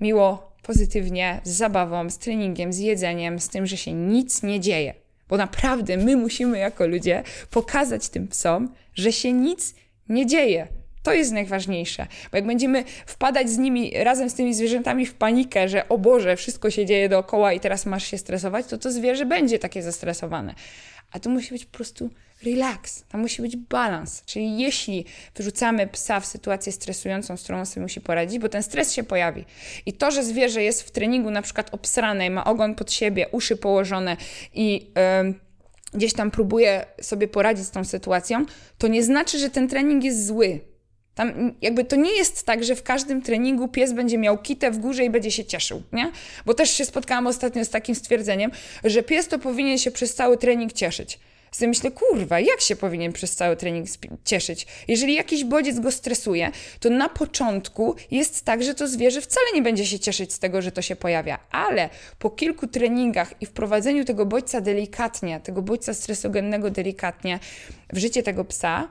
miło, 0.00 0.52
pozytywnie, 0.62 1.40
z 1.44 1.50
zabawą, 1.50 2.10
z 2.10 2.18
treningiem, 2.18 2.72
z 2.72 2.78
jedzeniem, 2.78 3.38
z 3.40 3.48
tym, 3.48 3.66
że 3.66 3.76
się 3.76 3.92
nic 3.92 4.42
nie 4.42 4.60
dzieje. 4.60 4.94
Bo 5.28 5.36
naprawdę 5.36 5.96
my 5.96 6.16
musimy 6.16 6.58
jako 6.58 6.86
ludzie 6.86 7.22
pokazać 7.50 8.08
tym 8.08 8.28
psom, 8.28 8.74
że 8.94 9.12
się 9.12 9.32
nic 9.32 9.74
nie 10.08 10.26
dzieje. 10.26 10.68
To 11.02 11.12
jest 11.12 11.32
najważniejsze, 11.32 12.06
bo 12.30 12.36
jak 12.36 12.46
będziemy 12.46 12.84
wpadać 13.06 13.50
z 13.50 13.58
nimi 13.58 13.92
razem 14.04 14.30
z 14.30 14.34
tymi 14.34 14.54
zwierzętami 14.54 15.06
w 15.06 15.14
panikę, 15.14 15.68
że 15.68 15.88
o 15.88 15.98
Boże, 15.98 16.36
wszystko 16.36 16.70
się 16.70 16.86
dzieje 16.86 17.08
dookoła 17.08 17.52
i 17.52 17.60
teraz 17.60 17.86
masz 17.86 18.06
się 18.06 18.18
stresować, 18.18 18.66
to 18.66 18.78
to 18.78 18.90
zwierzę 18.90 19.26
będzie 19.26 19.58
takie 19.58 19.82
zestresowane. 19.82 20.54
A 21.12 21.20
tu 21.20 21.30
musi 21.30 21.50
być 21.50 21.64
po 21.64 21.76
prostu 21.76 22.10
relax, 22.44 23.04
tam 23.08 23.20
musi 23.20 23.42
być 23.42 23.56
balans. 23.56 24.22
Czyli 24.26 24.58
jeśli 24.58 25.04
wyrzucamy 25.34 25.86
psa 25.86 26.20
w 26.20 26.26
sytuację 26.26 26.72
stresującą, 26.72 27.36
z 27.36 27.42
którą 27.42 27.58
on 27.58 27.66
sobie 27.66 27.82
musi 27.82 28.00
poradzić, 28.00 28.38
bo 28.38 28.48
ten 28.48 28.62
stres 28.62 28.92
się 28.92 29.02
pojawi. 29.02 29.44
I 29.86 29.92
to, 29.92 30.10
że 30.10 30.24
zwierzę 30.24 30.62
jest 30.62 30.82
w 30.82 30.90
treningu 30.90 31.30
na 31.30 31.42
przykład 31.42 31.74
obsrane, 31.74 32.30
ma 32.30 32.44
ogon 32.44 32.74
pod 32.74 32.92
siebie, 32.92 33.28
uszy 33.32 33.56
położone 33.56 34.16
i 34.54 34.90
yy, 35.24 35.34
gdzieś 35.94 36.12
tam 36.12 36.30
próbuje 36.30 36.86
sobie 37.00 37.28
poradzić 37.28 37.66
z 37.66 37.70
tą 37.70 37.84
sytuacją, 37.84 38.44
to 38.78 38.88
nie 38.88 39.02
znaczy, 39.02 39.38
że 39.38 39.50
ten 39.50 39.68
trening 39.68 40.04
jest 40.04 40.26
zły. 40.26 40.60
Tam 41.14 41.54
jakby 41.62 41.84
to 41.84 41.96
nie 41.96 42.16
jest 42.16 42.46
tak, 42.46 42.64
że 42.64 42.74
w 42.74 42.82
każdym 42.82 43.22
treningu 43.22 43.68
pies 43.68 43.92
będzie 43.92 44.18
miał 44.18 44.38
kitę 44.38 44.70
w 44.70 44.78
górze 44.78 45.04
i 45.04 45.10
będzie 45.10 45.30
się 45.30 45.44
cieszył, 45.44 45.82
nie? 45.92 46.12
Bo 46.46 46.54
też 46.54 46.70
się 46.70 46.84
spotkałam 46.84 47.26
ostatnio 47.26 47.64
z 47.64 47.70
takim 47.70 47.94
stwierdzeniem, 47.94 48.50
że 48.84 49.02
pies 49.02 49.28
to 49.28 49.38
powinien 49.38 49.78
się 49.78 49.90
przez 49.90 50.14
cały 50.14 50.38
trening 50.38 50.72
cieszyć. 50.72 51.18
Sobie 51.56 51.68
myślę, 51.68 51.90
kurwa, 51.90 52.40
jak 52.40 52.60
się 52.60 52.76
powinien 52.76 53.12
przez 53.12 53.36
cały 53.36 53.56
trening 53.56 53.86
cieszyć? 54.24 54.66
Jeżeli 54.88 55.14
jakiś 55.14 55.44
bodziec 55.44 55.80
go 55.80 55.92
stresuje, 55.92 56.50
to 56.80 56.90
na 56.90 57.08
początku 57.08 57.96
jest 58.10 58.44
tak, 58.44 58.62
że 58.62 58.74
to 58.74 58.88
zwierzę 58.88 59.20
wcale 59.20 59.46
nie 59.54 59.62
będzie 59.62 59.86
się 59.86 59.98
cieszyć 59.98 60.32
z 60.32 60.38
tego, 60.38 60.62
że 60.62 60.72
to 60.72 60.82
się 60.82 60.96
pojawia, 60.96 61.38
ale 61.50 61.88
po 62.18 62.30
kilku 62.30 62.66
treningach 62.66 63.42
i 63.42 63.46
wprowadzeniu 63.46 64.04
tego 64.04 64.26
bodźca 64.26 64.60
delikatnie, 64.60 65.40
tego 65.40 65.62
bodźca 65.62 65.94
stresogennego 65.94 66.70
delikatnie 66.70 67.38
w 67.92 67.98
życie 67.98 68.22
tego 68.22 68.44
psa, 68.44 68.88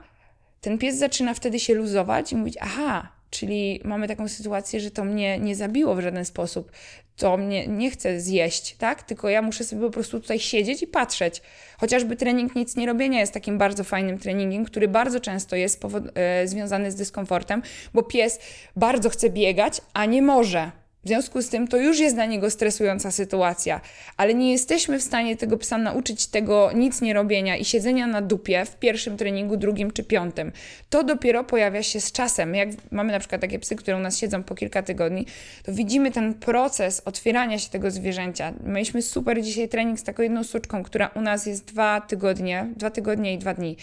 ten 0.60 0.78
pies 0.78 0.96
zaczyna 0.96 1.34
wtedy 1.34 1.60
się 1.60 1.74
luzować 1.74 2.32
i 2.32 2.36
mówić: 2.36 2.56
Aha, 2.60 3.15
czyli 3.30 3.80
mamy 3.84 4.08
taką 4.08 4.28
sytuację, 4.28 4.80
że 4.80 4.90
to 4.90 5.04
mnie 5.04 5.38
nie 5.38 5.56
zabiło 5.56 5.94
w 5.94 6.00
żaden 6.00 6.24
sposób, 6.24 6.72
to 7.16 7.36
mnie 7.36 7.66
nie 7.66 7.90
chce 7.90 8.20
zjeść, 8.20 8.76
tak? 8.76 9.02
Tylko 9.02 9.28
ja 9.28 9.42
muszę 9.42 9.64
sobie 9.64 9.82
po 9.82 9.90
prostu 9.90 10.20
tutaj 10.20 10.38
siedzieć 10.38 10.82
i 10.82 10.86
patrzeć. 10.86 11.42
Chociażby 11.78 12.16
trening 12.16 12.54
nic 12.54 12.76
nie 12.76 12.86
robienia 12.86 13.20
jest 13.20 13.32
takim 13.32 13.58
bardzo 13.58 13.84
fajnym 13.84 14.18
treningiem, 14.18 14.64
który 14.64 14.88
bardzo 14.88 15.20
często 15.20 15.56
jest 15.56 15.84
e, 16.14 16.48
związany 16.48 16.90
z 16.90 16.94
dyskomfortem, 16.94 17.62
bo 17.94 18.02
pies 18.02 18.38
bardzo 18.76 19.10
chce 19.10 19.30
biegać, 19.30 19.80
a 19.94 20.04
nie 20.04 20.22
może 20.22 20.70
W 21.06 21.08
związku 21.08 21.42
z 21.42 21.48
tym 21.48 21.68
to 21.68 21.76
już 21.76 21.98
jest 21.98 22.16
dla 22.16 22.26
niego 22.26 22.50
stresująca 22.50 23.10
sytuacja, 23.10 23.80
ale 24.16 24.34
nie 24.34 24.52
jesteśmy 24.52 24.98
w 24.98 25.02
stanie 25.02 25.36
tego 25.36 25.58
psa 25.58 25.78
nauczyć 25.78 26.26
tego 26.26 26.70
nic 26.74 27.00
nie 27.00 27.14
robienia 27.14 27.56
i 27.56 27.64
siedzenia 27.64 28.06
na 28.06 28.22
dupie 28.22 28.64
w 28.64 28.76
pierwszym 28.76 29.16
treningu, 29.16 29.56
drugim 29.56 29.90
czy 29.90 30.04
piątym. 30.04 30.52
To 30.90 31.04
dopiero 31.04 31.44
pojawia 31.44 31.82
się 31.82 32.00
z 32.00 32.12
czasem. 32.12 32.54
Jak 32.54 32.68
mamy 32.90 33.12
na 33.12 33.18
przykład 33.18 33.40
takie 33.40 33.58
psy, 33.58 33.76
które 33.76 33.96
u 33.96 34.00
nas 34.00 34.18
siedzą 34.18 34.42
po 34.42 34.54
kilka 34.54 34.82
tygodni, 34.82 35.26
to 35.62 35.72
widzimy 35.72 36.10
ten 36.10 36.34
proces 36.34 37.02
otwierania 37.04 37.58
się 37.58 37.70
tego 37.70 37.90
zwierzęcia. 37.90 38.52
Mieliśmy 38.64 39.02
super 39.02 39.42
dzisiaj 39.42 39.68
trening 39.68 40.00
z 40.00 40.02
taką 40.02 40.22
jedną 40.22 40.44
suczką, 40.44 40.82
która 40.82 41.10
u 41.14 41.20
nas 41.20 41.46
jest 41.46 41.64
dwa 41.64 42.00
tygodnie, 42.00 42.66
dwa 42.76 42.90
tygodnie 42.90 43.34
i 43.34 43.38
dwa 43.38 43.54
dni. 43.54 43.76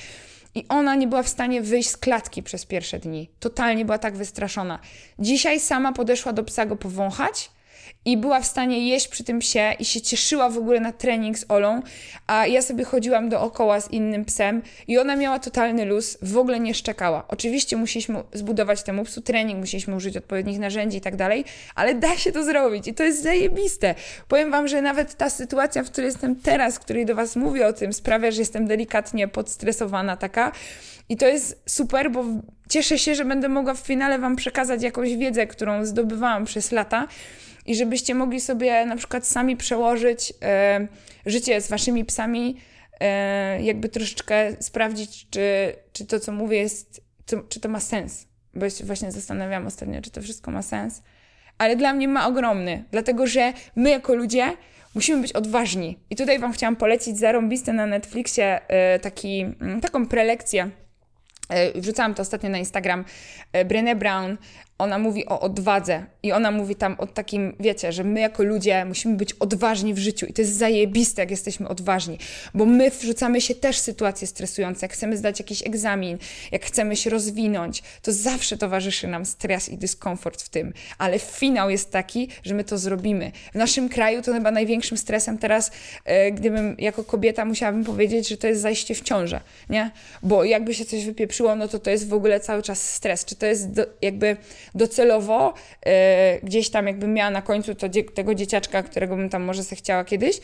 I 0.56 0.66
ona 0.70 0.96
nie 0.96 1.08
była 1.08 1.24
w 1.24 1.30
stanie 1.30 1.62
wyjść 1.62 1.90
z 1.90 1.98
klatki 1.98 2.44
przez 2.44 2.66
pierwsze 2.66 3.00
dni. 3.00 3.30
Totalnie 3.40 3.86
była 3.86 3.98
tak 3.98 4.16
wystraszona. 4.16 4.80
Dzisiaj 5.20 5.60
sama 5.60 5.94
podeszła 5.94 6.34
do 6.34 6.44
psa 6.44 6.66
go 6.66 6.76
powąchać 6.76 7.52
i 8.06 8.18
była 8.18 8.40
w 8.40 8.46
stanie 8.46 8.90
jeść 8.90 9.08
przy 9.08 9.24
tym 9.24 9.40
psie 9.40 9.74
i 9.80 9.86
się 9.86 10.02
cieszyła 10.02 10.50
w 10.50 10.58
ogóle 10.58 10.80
na 10.80 10.92
trening 10.92 11.38
z 11.38 11.46
Olą, 11.50 11.82
a 12.28 12.48
ja 12.48 12.62
sobie 12.62 12.84
chodziłam 12.84 13.30
dookoła 13.30 13.82
z 13.82 13.92
innym 13.92 14.26
psem 14.26 14.62
i 14.88 14.98
ona 14.98 15.16
miała 15.16 15.40
totalny 15.40 15.86
luz, 15.86 16.18
w 16.22 16.38
ogóle 16.38 16.60
nie 16.60 16.74
szczekała. 16.74 17.28
Oczywiście 17.28 17.78
musieliśmy 17.78 18.24
zbudować 18.34 18.84
temu 18.84 19.04
psu 19.04 19.22
trening, 19.22 19.60
musieliśmy 19.60 19.96
użyć 19.96 20.18
odpowiednich 20.18 20.60
narzędzi 20.60 20.98
i 20.98 21.02
tak 21.02 21.16
dalej, 21.16 21.46
ale 21.76 21.96
da 21.96 22.18
się 22.18 22.32
to 22.32 22.44
zrobić 22.44 22.88
i 22.88 22.94
to 22.94 23.04
jest 23.04 23.24
zajebiste. 23.24 23.96
Powiem 24.28 24.52
Wam, 24.52 24.68
że 24.68 24.82
nawet 24.82 25.16
ta 25.16 25.30
sytuacja, 25.30 25.84
w 25.84 25.92
której 25.92 26.08
jestem 26.08 26.36
teraz, 26.36 26.76
w 26.76 26.80
której 26.80 27.06
do 27.06 27.16
Was 27.16 27.36
mówię 27.36 27.68
o 27.68 27.74
tym, 27.74 27.94
sprawia, 27.94 28.32
że 28.32 28.40
jestem 28.40 28.68
delikatnie 28.68 29.28
podstresowana 29.28 30.18
taka 30.18 30.52
i 31.10 31.18
to 31.18 31.28
jest 31.28 31.62
super, 31.66 32.12
bo 32.12 32.26
cieszę 32.70 32.98
się, 32.98 33.16
że 33.16 33.26
będę 33.26 33.50
mogła 33.50 33.74
w 33.74 33.80
finale 33.80 34.20
Wam 34.20 34.36
przekazać 34.36 34.84
jakąś 34.84 35.16
wiedzę, 35.16 35.48
którą 35.48 35.86
zdobywałam 35.86 36.46
przez 36.46 36.72
lata, 36.72 37.08
i 37.66 37.76
żebyście 37.76 38.16
mogli 38.16 38.42
sobie 38.42 38.86
na 38.86 38.96
przykład 38.96 39.28
sami 39.28 39.58
przełożyć 39.58 40.34
e, 40.42 40.88
życie 41.26 41.62
z 41.62 41.70
waszymi 41.70 42.06
psami, 42.06 42.58
e, 43.00 43.64
jakby 43.64 43.90
troszeczkę 43.90 44.56
sprawdzić, 44.60 45.28
czy, 45.30 45.76
czy 45.94 46.06
to, 46.06 46.20
co 46.20 46.32
mówię, 46.32 46.58
jest, 46.58 47.02
to, 47.26 47.38
czy 47.50 47.60
to 47.60 47.70
ma 47.70 47.80
sens. 47.80 48.28
Bo 48.54 48.70
się 48.70 48.86
właśnie 48.86 49.12
zastanawiam 49.12 49.68
ostatnio, 49.68 50.02
czy 50.02 50.12
to 50.12 50.22
wszystko 50.22 50.52
ma 50.52 50.62
sens. 50.62 51.04
Ale 51.58 51.76
dla 51.76 51.94
mnie 51.94 52.08
ma 52.08 52.28
ogromny, 52.28 52.84
dlatego 52.92 53.28
że 53.28 53.54
my 53.76 53.90
jako 53.90 54.16
ludzie 54.16 54.58
musimy 54.96 55.22
być 55.22 55.34
odważni. 55.34 56.00
I 56.10 56.16
tutaj 56.16 56.40
Wam 56.40 56.54
chciałam 56.54 56.76
polecić 56.76 57.18
zarąbiste 57.18 57.74
na 57.74 57.86
Netflixie 57.86 58.68
e, 58.68 59.00
taki, 59.00 59.46
taką 59.82 60.08
prelekcję. 60.08 60.70
E, 61.50 61.82
wrzucałam 61.82 62.14
to 62.14 62.22
ostatnio 62.22 62.50
na 62.50 62.58
Instagram. 62.58 63.06
E, 63.54 63.66
Brené 63.66 63.96
Brown 63.96 64.38
ona 64.78 65.00
mówi 65.00 65.26
o 65.26 65.40
odwadze 65.40 66.06
i 66.24 66.32
ona 66.32 66.52
mówi 66.52 66.76
tam 66.76 66.96
o 66.98 67.08
takim, 67.08 67.56
wiecie, 67.60 67.92
że 67.92 68.04
my 68.04 68.20
jako 68.20 68.44
ludzie 68.44 68.86
musimy 68.86 69.16
być 69.16 69.34
odważni 69.34 69.94
w 69.94 69.98
życiu 69.98 70.26
i 70.26 70.34
to 70.34 70.42
jest 70.42 70.58
zajebiste, 70.58 71.22
jak 71.22 71.32
jesteśmy 71.32 71.68
odważni, 71.68 72.18
bo 72.54 72.66
my 72.66 72.90
wrzucamy 72.90 73.42
się 73.42 73.56
też 73.56 73.78
w 73.78 73.80
sytuacje 73.80 74.28
stresujące, 74.28 74.86
jak 74.86 74.94
chcemy 74.94 75.18
zdać 75.18 75.40
jakiś 75.40 75.68
egzamin, 75.68 76.18
jak 76.52 76.66
chcemy 76.66 76.96
się 76.96 77.10
rozwinąć, 77.10 77.84
to 78.02 78.12
zawsze 78.14 78.58
towarzyszy 78.58 79.08
nam 79.08 79.26
stres 79.26 79.70
i 79.70 79.78
dyskomfort 79.78 80.42
w 80.42 80.50
tym, 80.50 80.74
ale 80.98 81.20
finał 81.20 81.70
jest 81.70 81.92
taki, 81.92 82.30
że 82.44 82.56
my 82.56 82.64
to 82.64 82.78
zrobimy. 82.78 83.32
W 83.52 83.56
naszym 83.56 83.90
kraju 83.90 84.22
to 84.22 84.34
chyba 84.34 84.52
największym 84.52 84.98
stresem 84.98 85.38
teraz, 85.38 85.72
e, 86.06 86.32
gdybym 86.32 86.76
jako 86.80 87.04
kobieta 87.04 87.46
musiałabym 87.46 87.84
powiedzieć, 87.84 88.28
że 88.30 88.38
to 88.38 88.48
jest 88.48 88.62
zajście 88.62 88.96
w 88.96 89.02
ciążę, 89.02 89.42
nie? 89.70 89.92
Bo 90.24 90.44
jakby 90.44 90.74
się 90.74 90.86
coś 90.86 91.06
wypieprzyło, 91.06 91.56
no 91.56 91.68
to 91.68 91.80
to 91.80 91.90
jest 91.90 92.10
w 92.10 92.14
ogóle 92.14 92.40
cały 92.40 92.62
czas 92.62 92.94
stres, 92.94 93.26
czy 93.26 93.36
to 93.36 93.46
jest 93.46 93.72
do, 93.72 93.86
jakby 94.02 94.38
docelowo 94.76 95.54
e, 95.86 96.40
gdzieś 96.44 96.70
tam 96.70 96.88
jakbym 96.88 97.14
miała 97.14 97.32
na 97.32 97.42
końcu 97.42 97.76
to, 97.76 97.88
tego 98.16 98.36
dzieciaczka, 98.36 98.84
którego 98.84 99.16
bym 99.16 99.30
tam 99.30 99.44
może 99.44 99.64
chciała 99.64 100.04
kiedyś, 100.04 100.40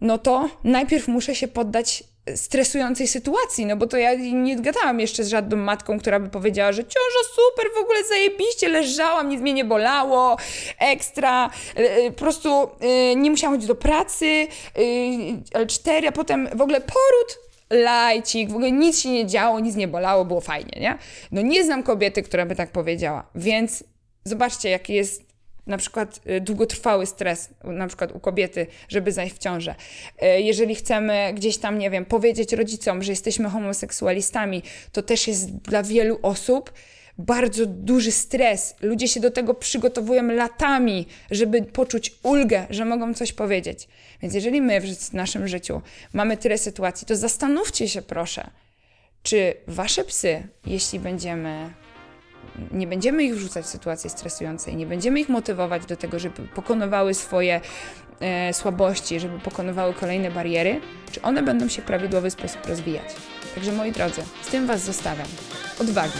no 0.00 0.18
to 0.18 0.50
najpierw 0.64 1.08
muszę 1.08 1.34
się 1.34 1.48
poddać 1.48 2.04
stresującej 2.36 3.08
sytuacji, 3.08 3.66
no 3.66 3.76
bo 3.76 3.86
to 3.86 3.96
ja 3.96 4.14
nie 4.14 4.56
gadałam 4.56 5.00
jeszcze 5.00 5.24
z 5.24 5.28
żadną 5.28 5.56
matką, 5.56 5.98
która 5.98 6.20
by 6.20 6.28
powiedziała, 6.28 6.72
że 6.72 6.82
ciąża 6.82 7.28
super, 7.34 7.66
w 7.74 7.78
ogóle 7.78 8.04
zajebiście, 8.04 8.68
leżałam, 8.68 9.28
nic 9.28 9.40
mnie 9.40 9.52
nie 9.52 9.64
bolało, 9.64 10.36
ekstra, 10.78 11.50
e, 11.74 12.10
po 12.10 12.18
prostu 12.18 12.68
e, 12.80 13.16
nie 13.16 13.30
musiałam 13.30 13.54
chodzić 13.54 13.68
do 13.68 13.74
pracy, 13.74 14.46
cztery, 15.68 16.08
a 16.08 16.12
potem 16.12 16.48
w 16.54 16.60
ogóle 16.60 16.80
poród, 16.80 17.38
lajcik, 17.74 18.50
w 18.50 18.54
ogóle 18.54 18.72
nic 18.72 19.00
się 19.00 19.10
nie 19.10 19.26
działo, 19.26 19.60
nic 19.60 19.76
nie 19.76 19.88
bolało, 19.88 20.24
było 20.24 20.40
fajnie, 20.40 20.80
nie? 20.80 20.98
No 21.32 21.42
nie 21.42 21.64
znam 21.64 21.82
kobiety, 21.82 22.22
która 22.22 22.46
by 22.46 22.54
tak 22.54 22.70
powiedziała, 22.70 23.30
więc 23.34 23.84
zobaczcie, 24.24 24.70
jaki 24.70 24.94
jest 24.94 25.34
na 25.66 25.78
przykład 25.78 26.20
y, 26.30 26.40
długotrwały 26.40 27.06
stres, 27.06 27.48
na 27.64 27.86
przykład 27.86 28.12
u 28.12 28.20
kobiety, 28.20 28.66
żeby 28.88 29.12
zajść 29.12 29.34
w 29.34 29.38
ciążę. 29.38 29.74
Y, 30.22 30.40
jeżeli 30.40 30.74
chcemy 30.74 31.32
gdzieś 31.34 31.58
tam, 31.58 31.78
nie 31.78 31.90
wiem, 31.90 32.04
powiedzieć 32.04 32.52
rodzicom, 32.52 33.02
że 33.02 33.12
jesteśmy 33.12 33.50
homoseksualistami, 33.50 34.62
to 34.92 35.02
też 35.02 35.28
jest 35.28 35.56
dla 35.56 35.82
wielu 35.82 36.18
osób 36.22 36.72
bardzo 37.18 37.66
duży 37.66 38.12
stres. 38.12 38.74
Ludzie 38.80 39.08
się 39.08 39.20
do 39.20 39.30
tego 39.30 39.54
przygotowują 39.54 40.22
latami, 40.22 41.06
żeby 41.30 41.62
poczuć 41.62 42.18
ulgę, 42.22 42.66
że 42.70 42.84
mogą 42.84 43.14
coś 43.14 43.32
powiedzieć. 43.32 43.88
Więc 44.22 44.34
jeżeli 44.34 44.60
my 44.60 44.80
w 44.80 45.12
naszym 45.12 45.48
życiu 45.48 45.82
mamy 46.12 46.36
tyle 46.36 46.58
sytuacji, 46.58 47.06
to 47.06 47.16
zastanówcie 47.16 47.88
się 47.88 48.02
proszę, 48.02 48.50
czy 49.22 49.54
wasze 49.66 50.04
psy, 50.04 50.48
jeśli 50.66 51.00
będziemy 51.00 51.70
nie 52.72 52.86
będziemy 52.86 53.24
ich 53.24 53.34
wrzucać 53.34 53.64
w 53.64 53.68
sytuacje 53.68 54.10
stresujące 54.10 54.70
i 54.70 54.76
nie 54.76 54.86
będziemy 54.86 55.20
ich 55.20 55.28
motywować 55.28 55.86
do 55.86 55.96
tego, 55.96 56.18
żeby 56.18 56.42
pokonywały 56.54 57.14
swoje 57.14 57.60
e, 58.20 58.54
słabości, 58.54 59.20
żeby 59.20 59.38
pokonywały 59.38 59.94
kolejne 59.94 60.30
bariery, 60.30 60.80
czy 61.12 61.22
one 61.22 61.42
będą 61.42 61.68
się 61.68 61.82
w 61.82 61.84
prawidłowy 61.84 62.30
sposób 62.30 62.66
rozwijać. 62.66 63.14
Także 63.54 63.72
moi 63.72 63.92
drodzy, 63.92 64.22
z 64.42 64.46
tym 64.46 64.66
Was 64.66 64.82
zostawiam. 64.82 65.28
Odwagi. 65.80 66.18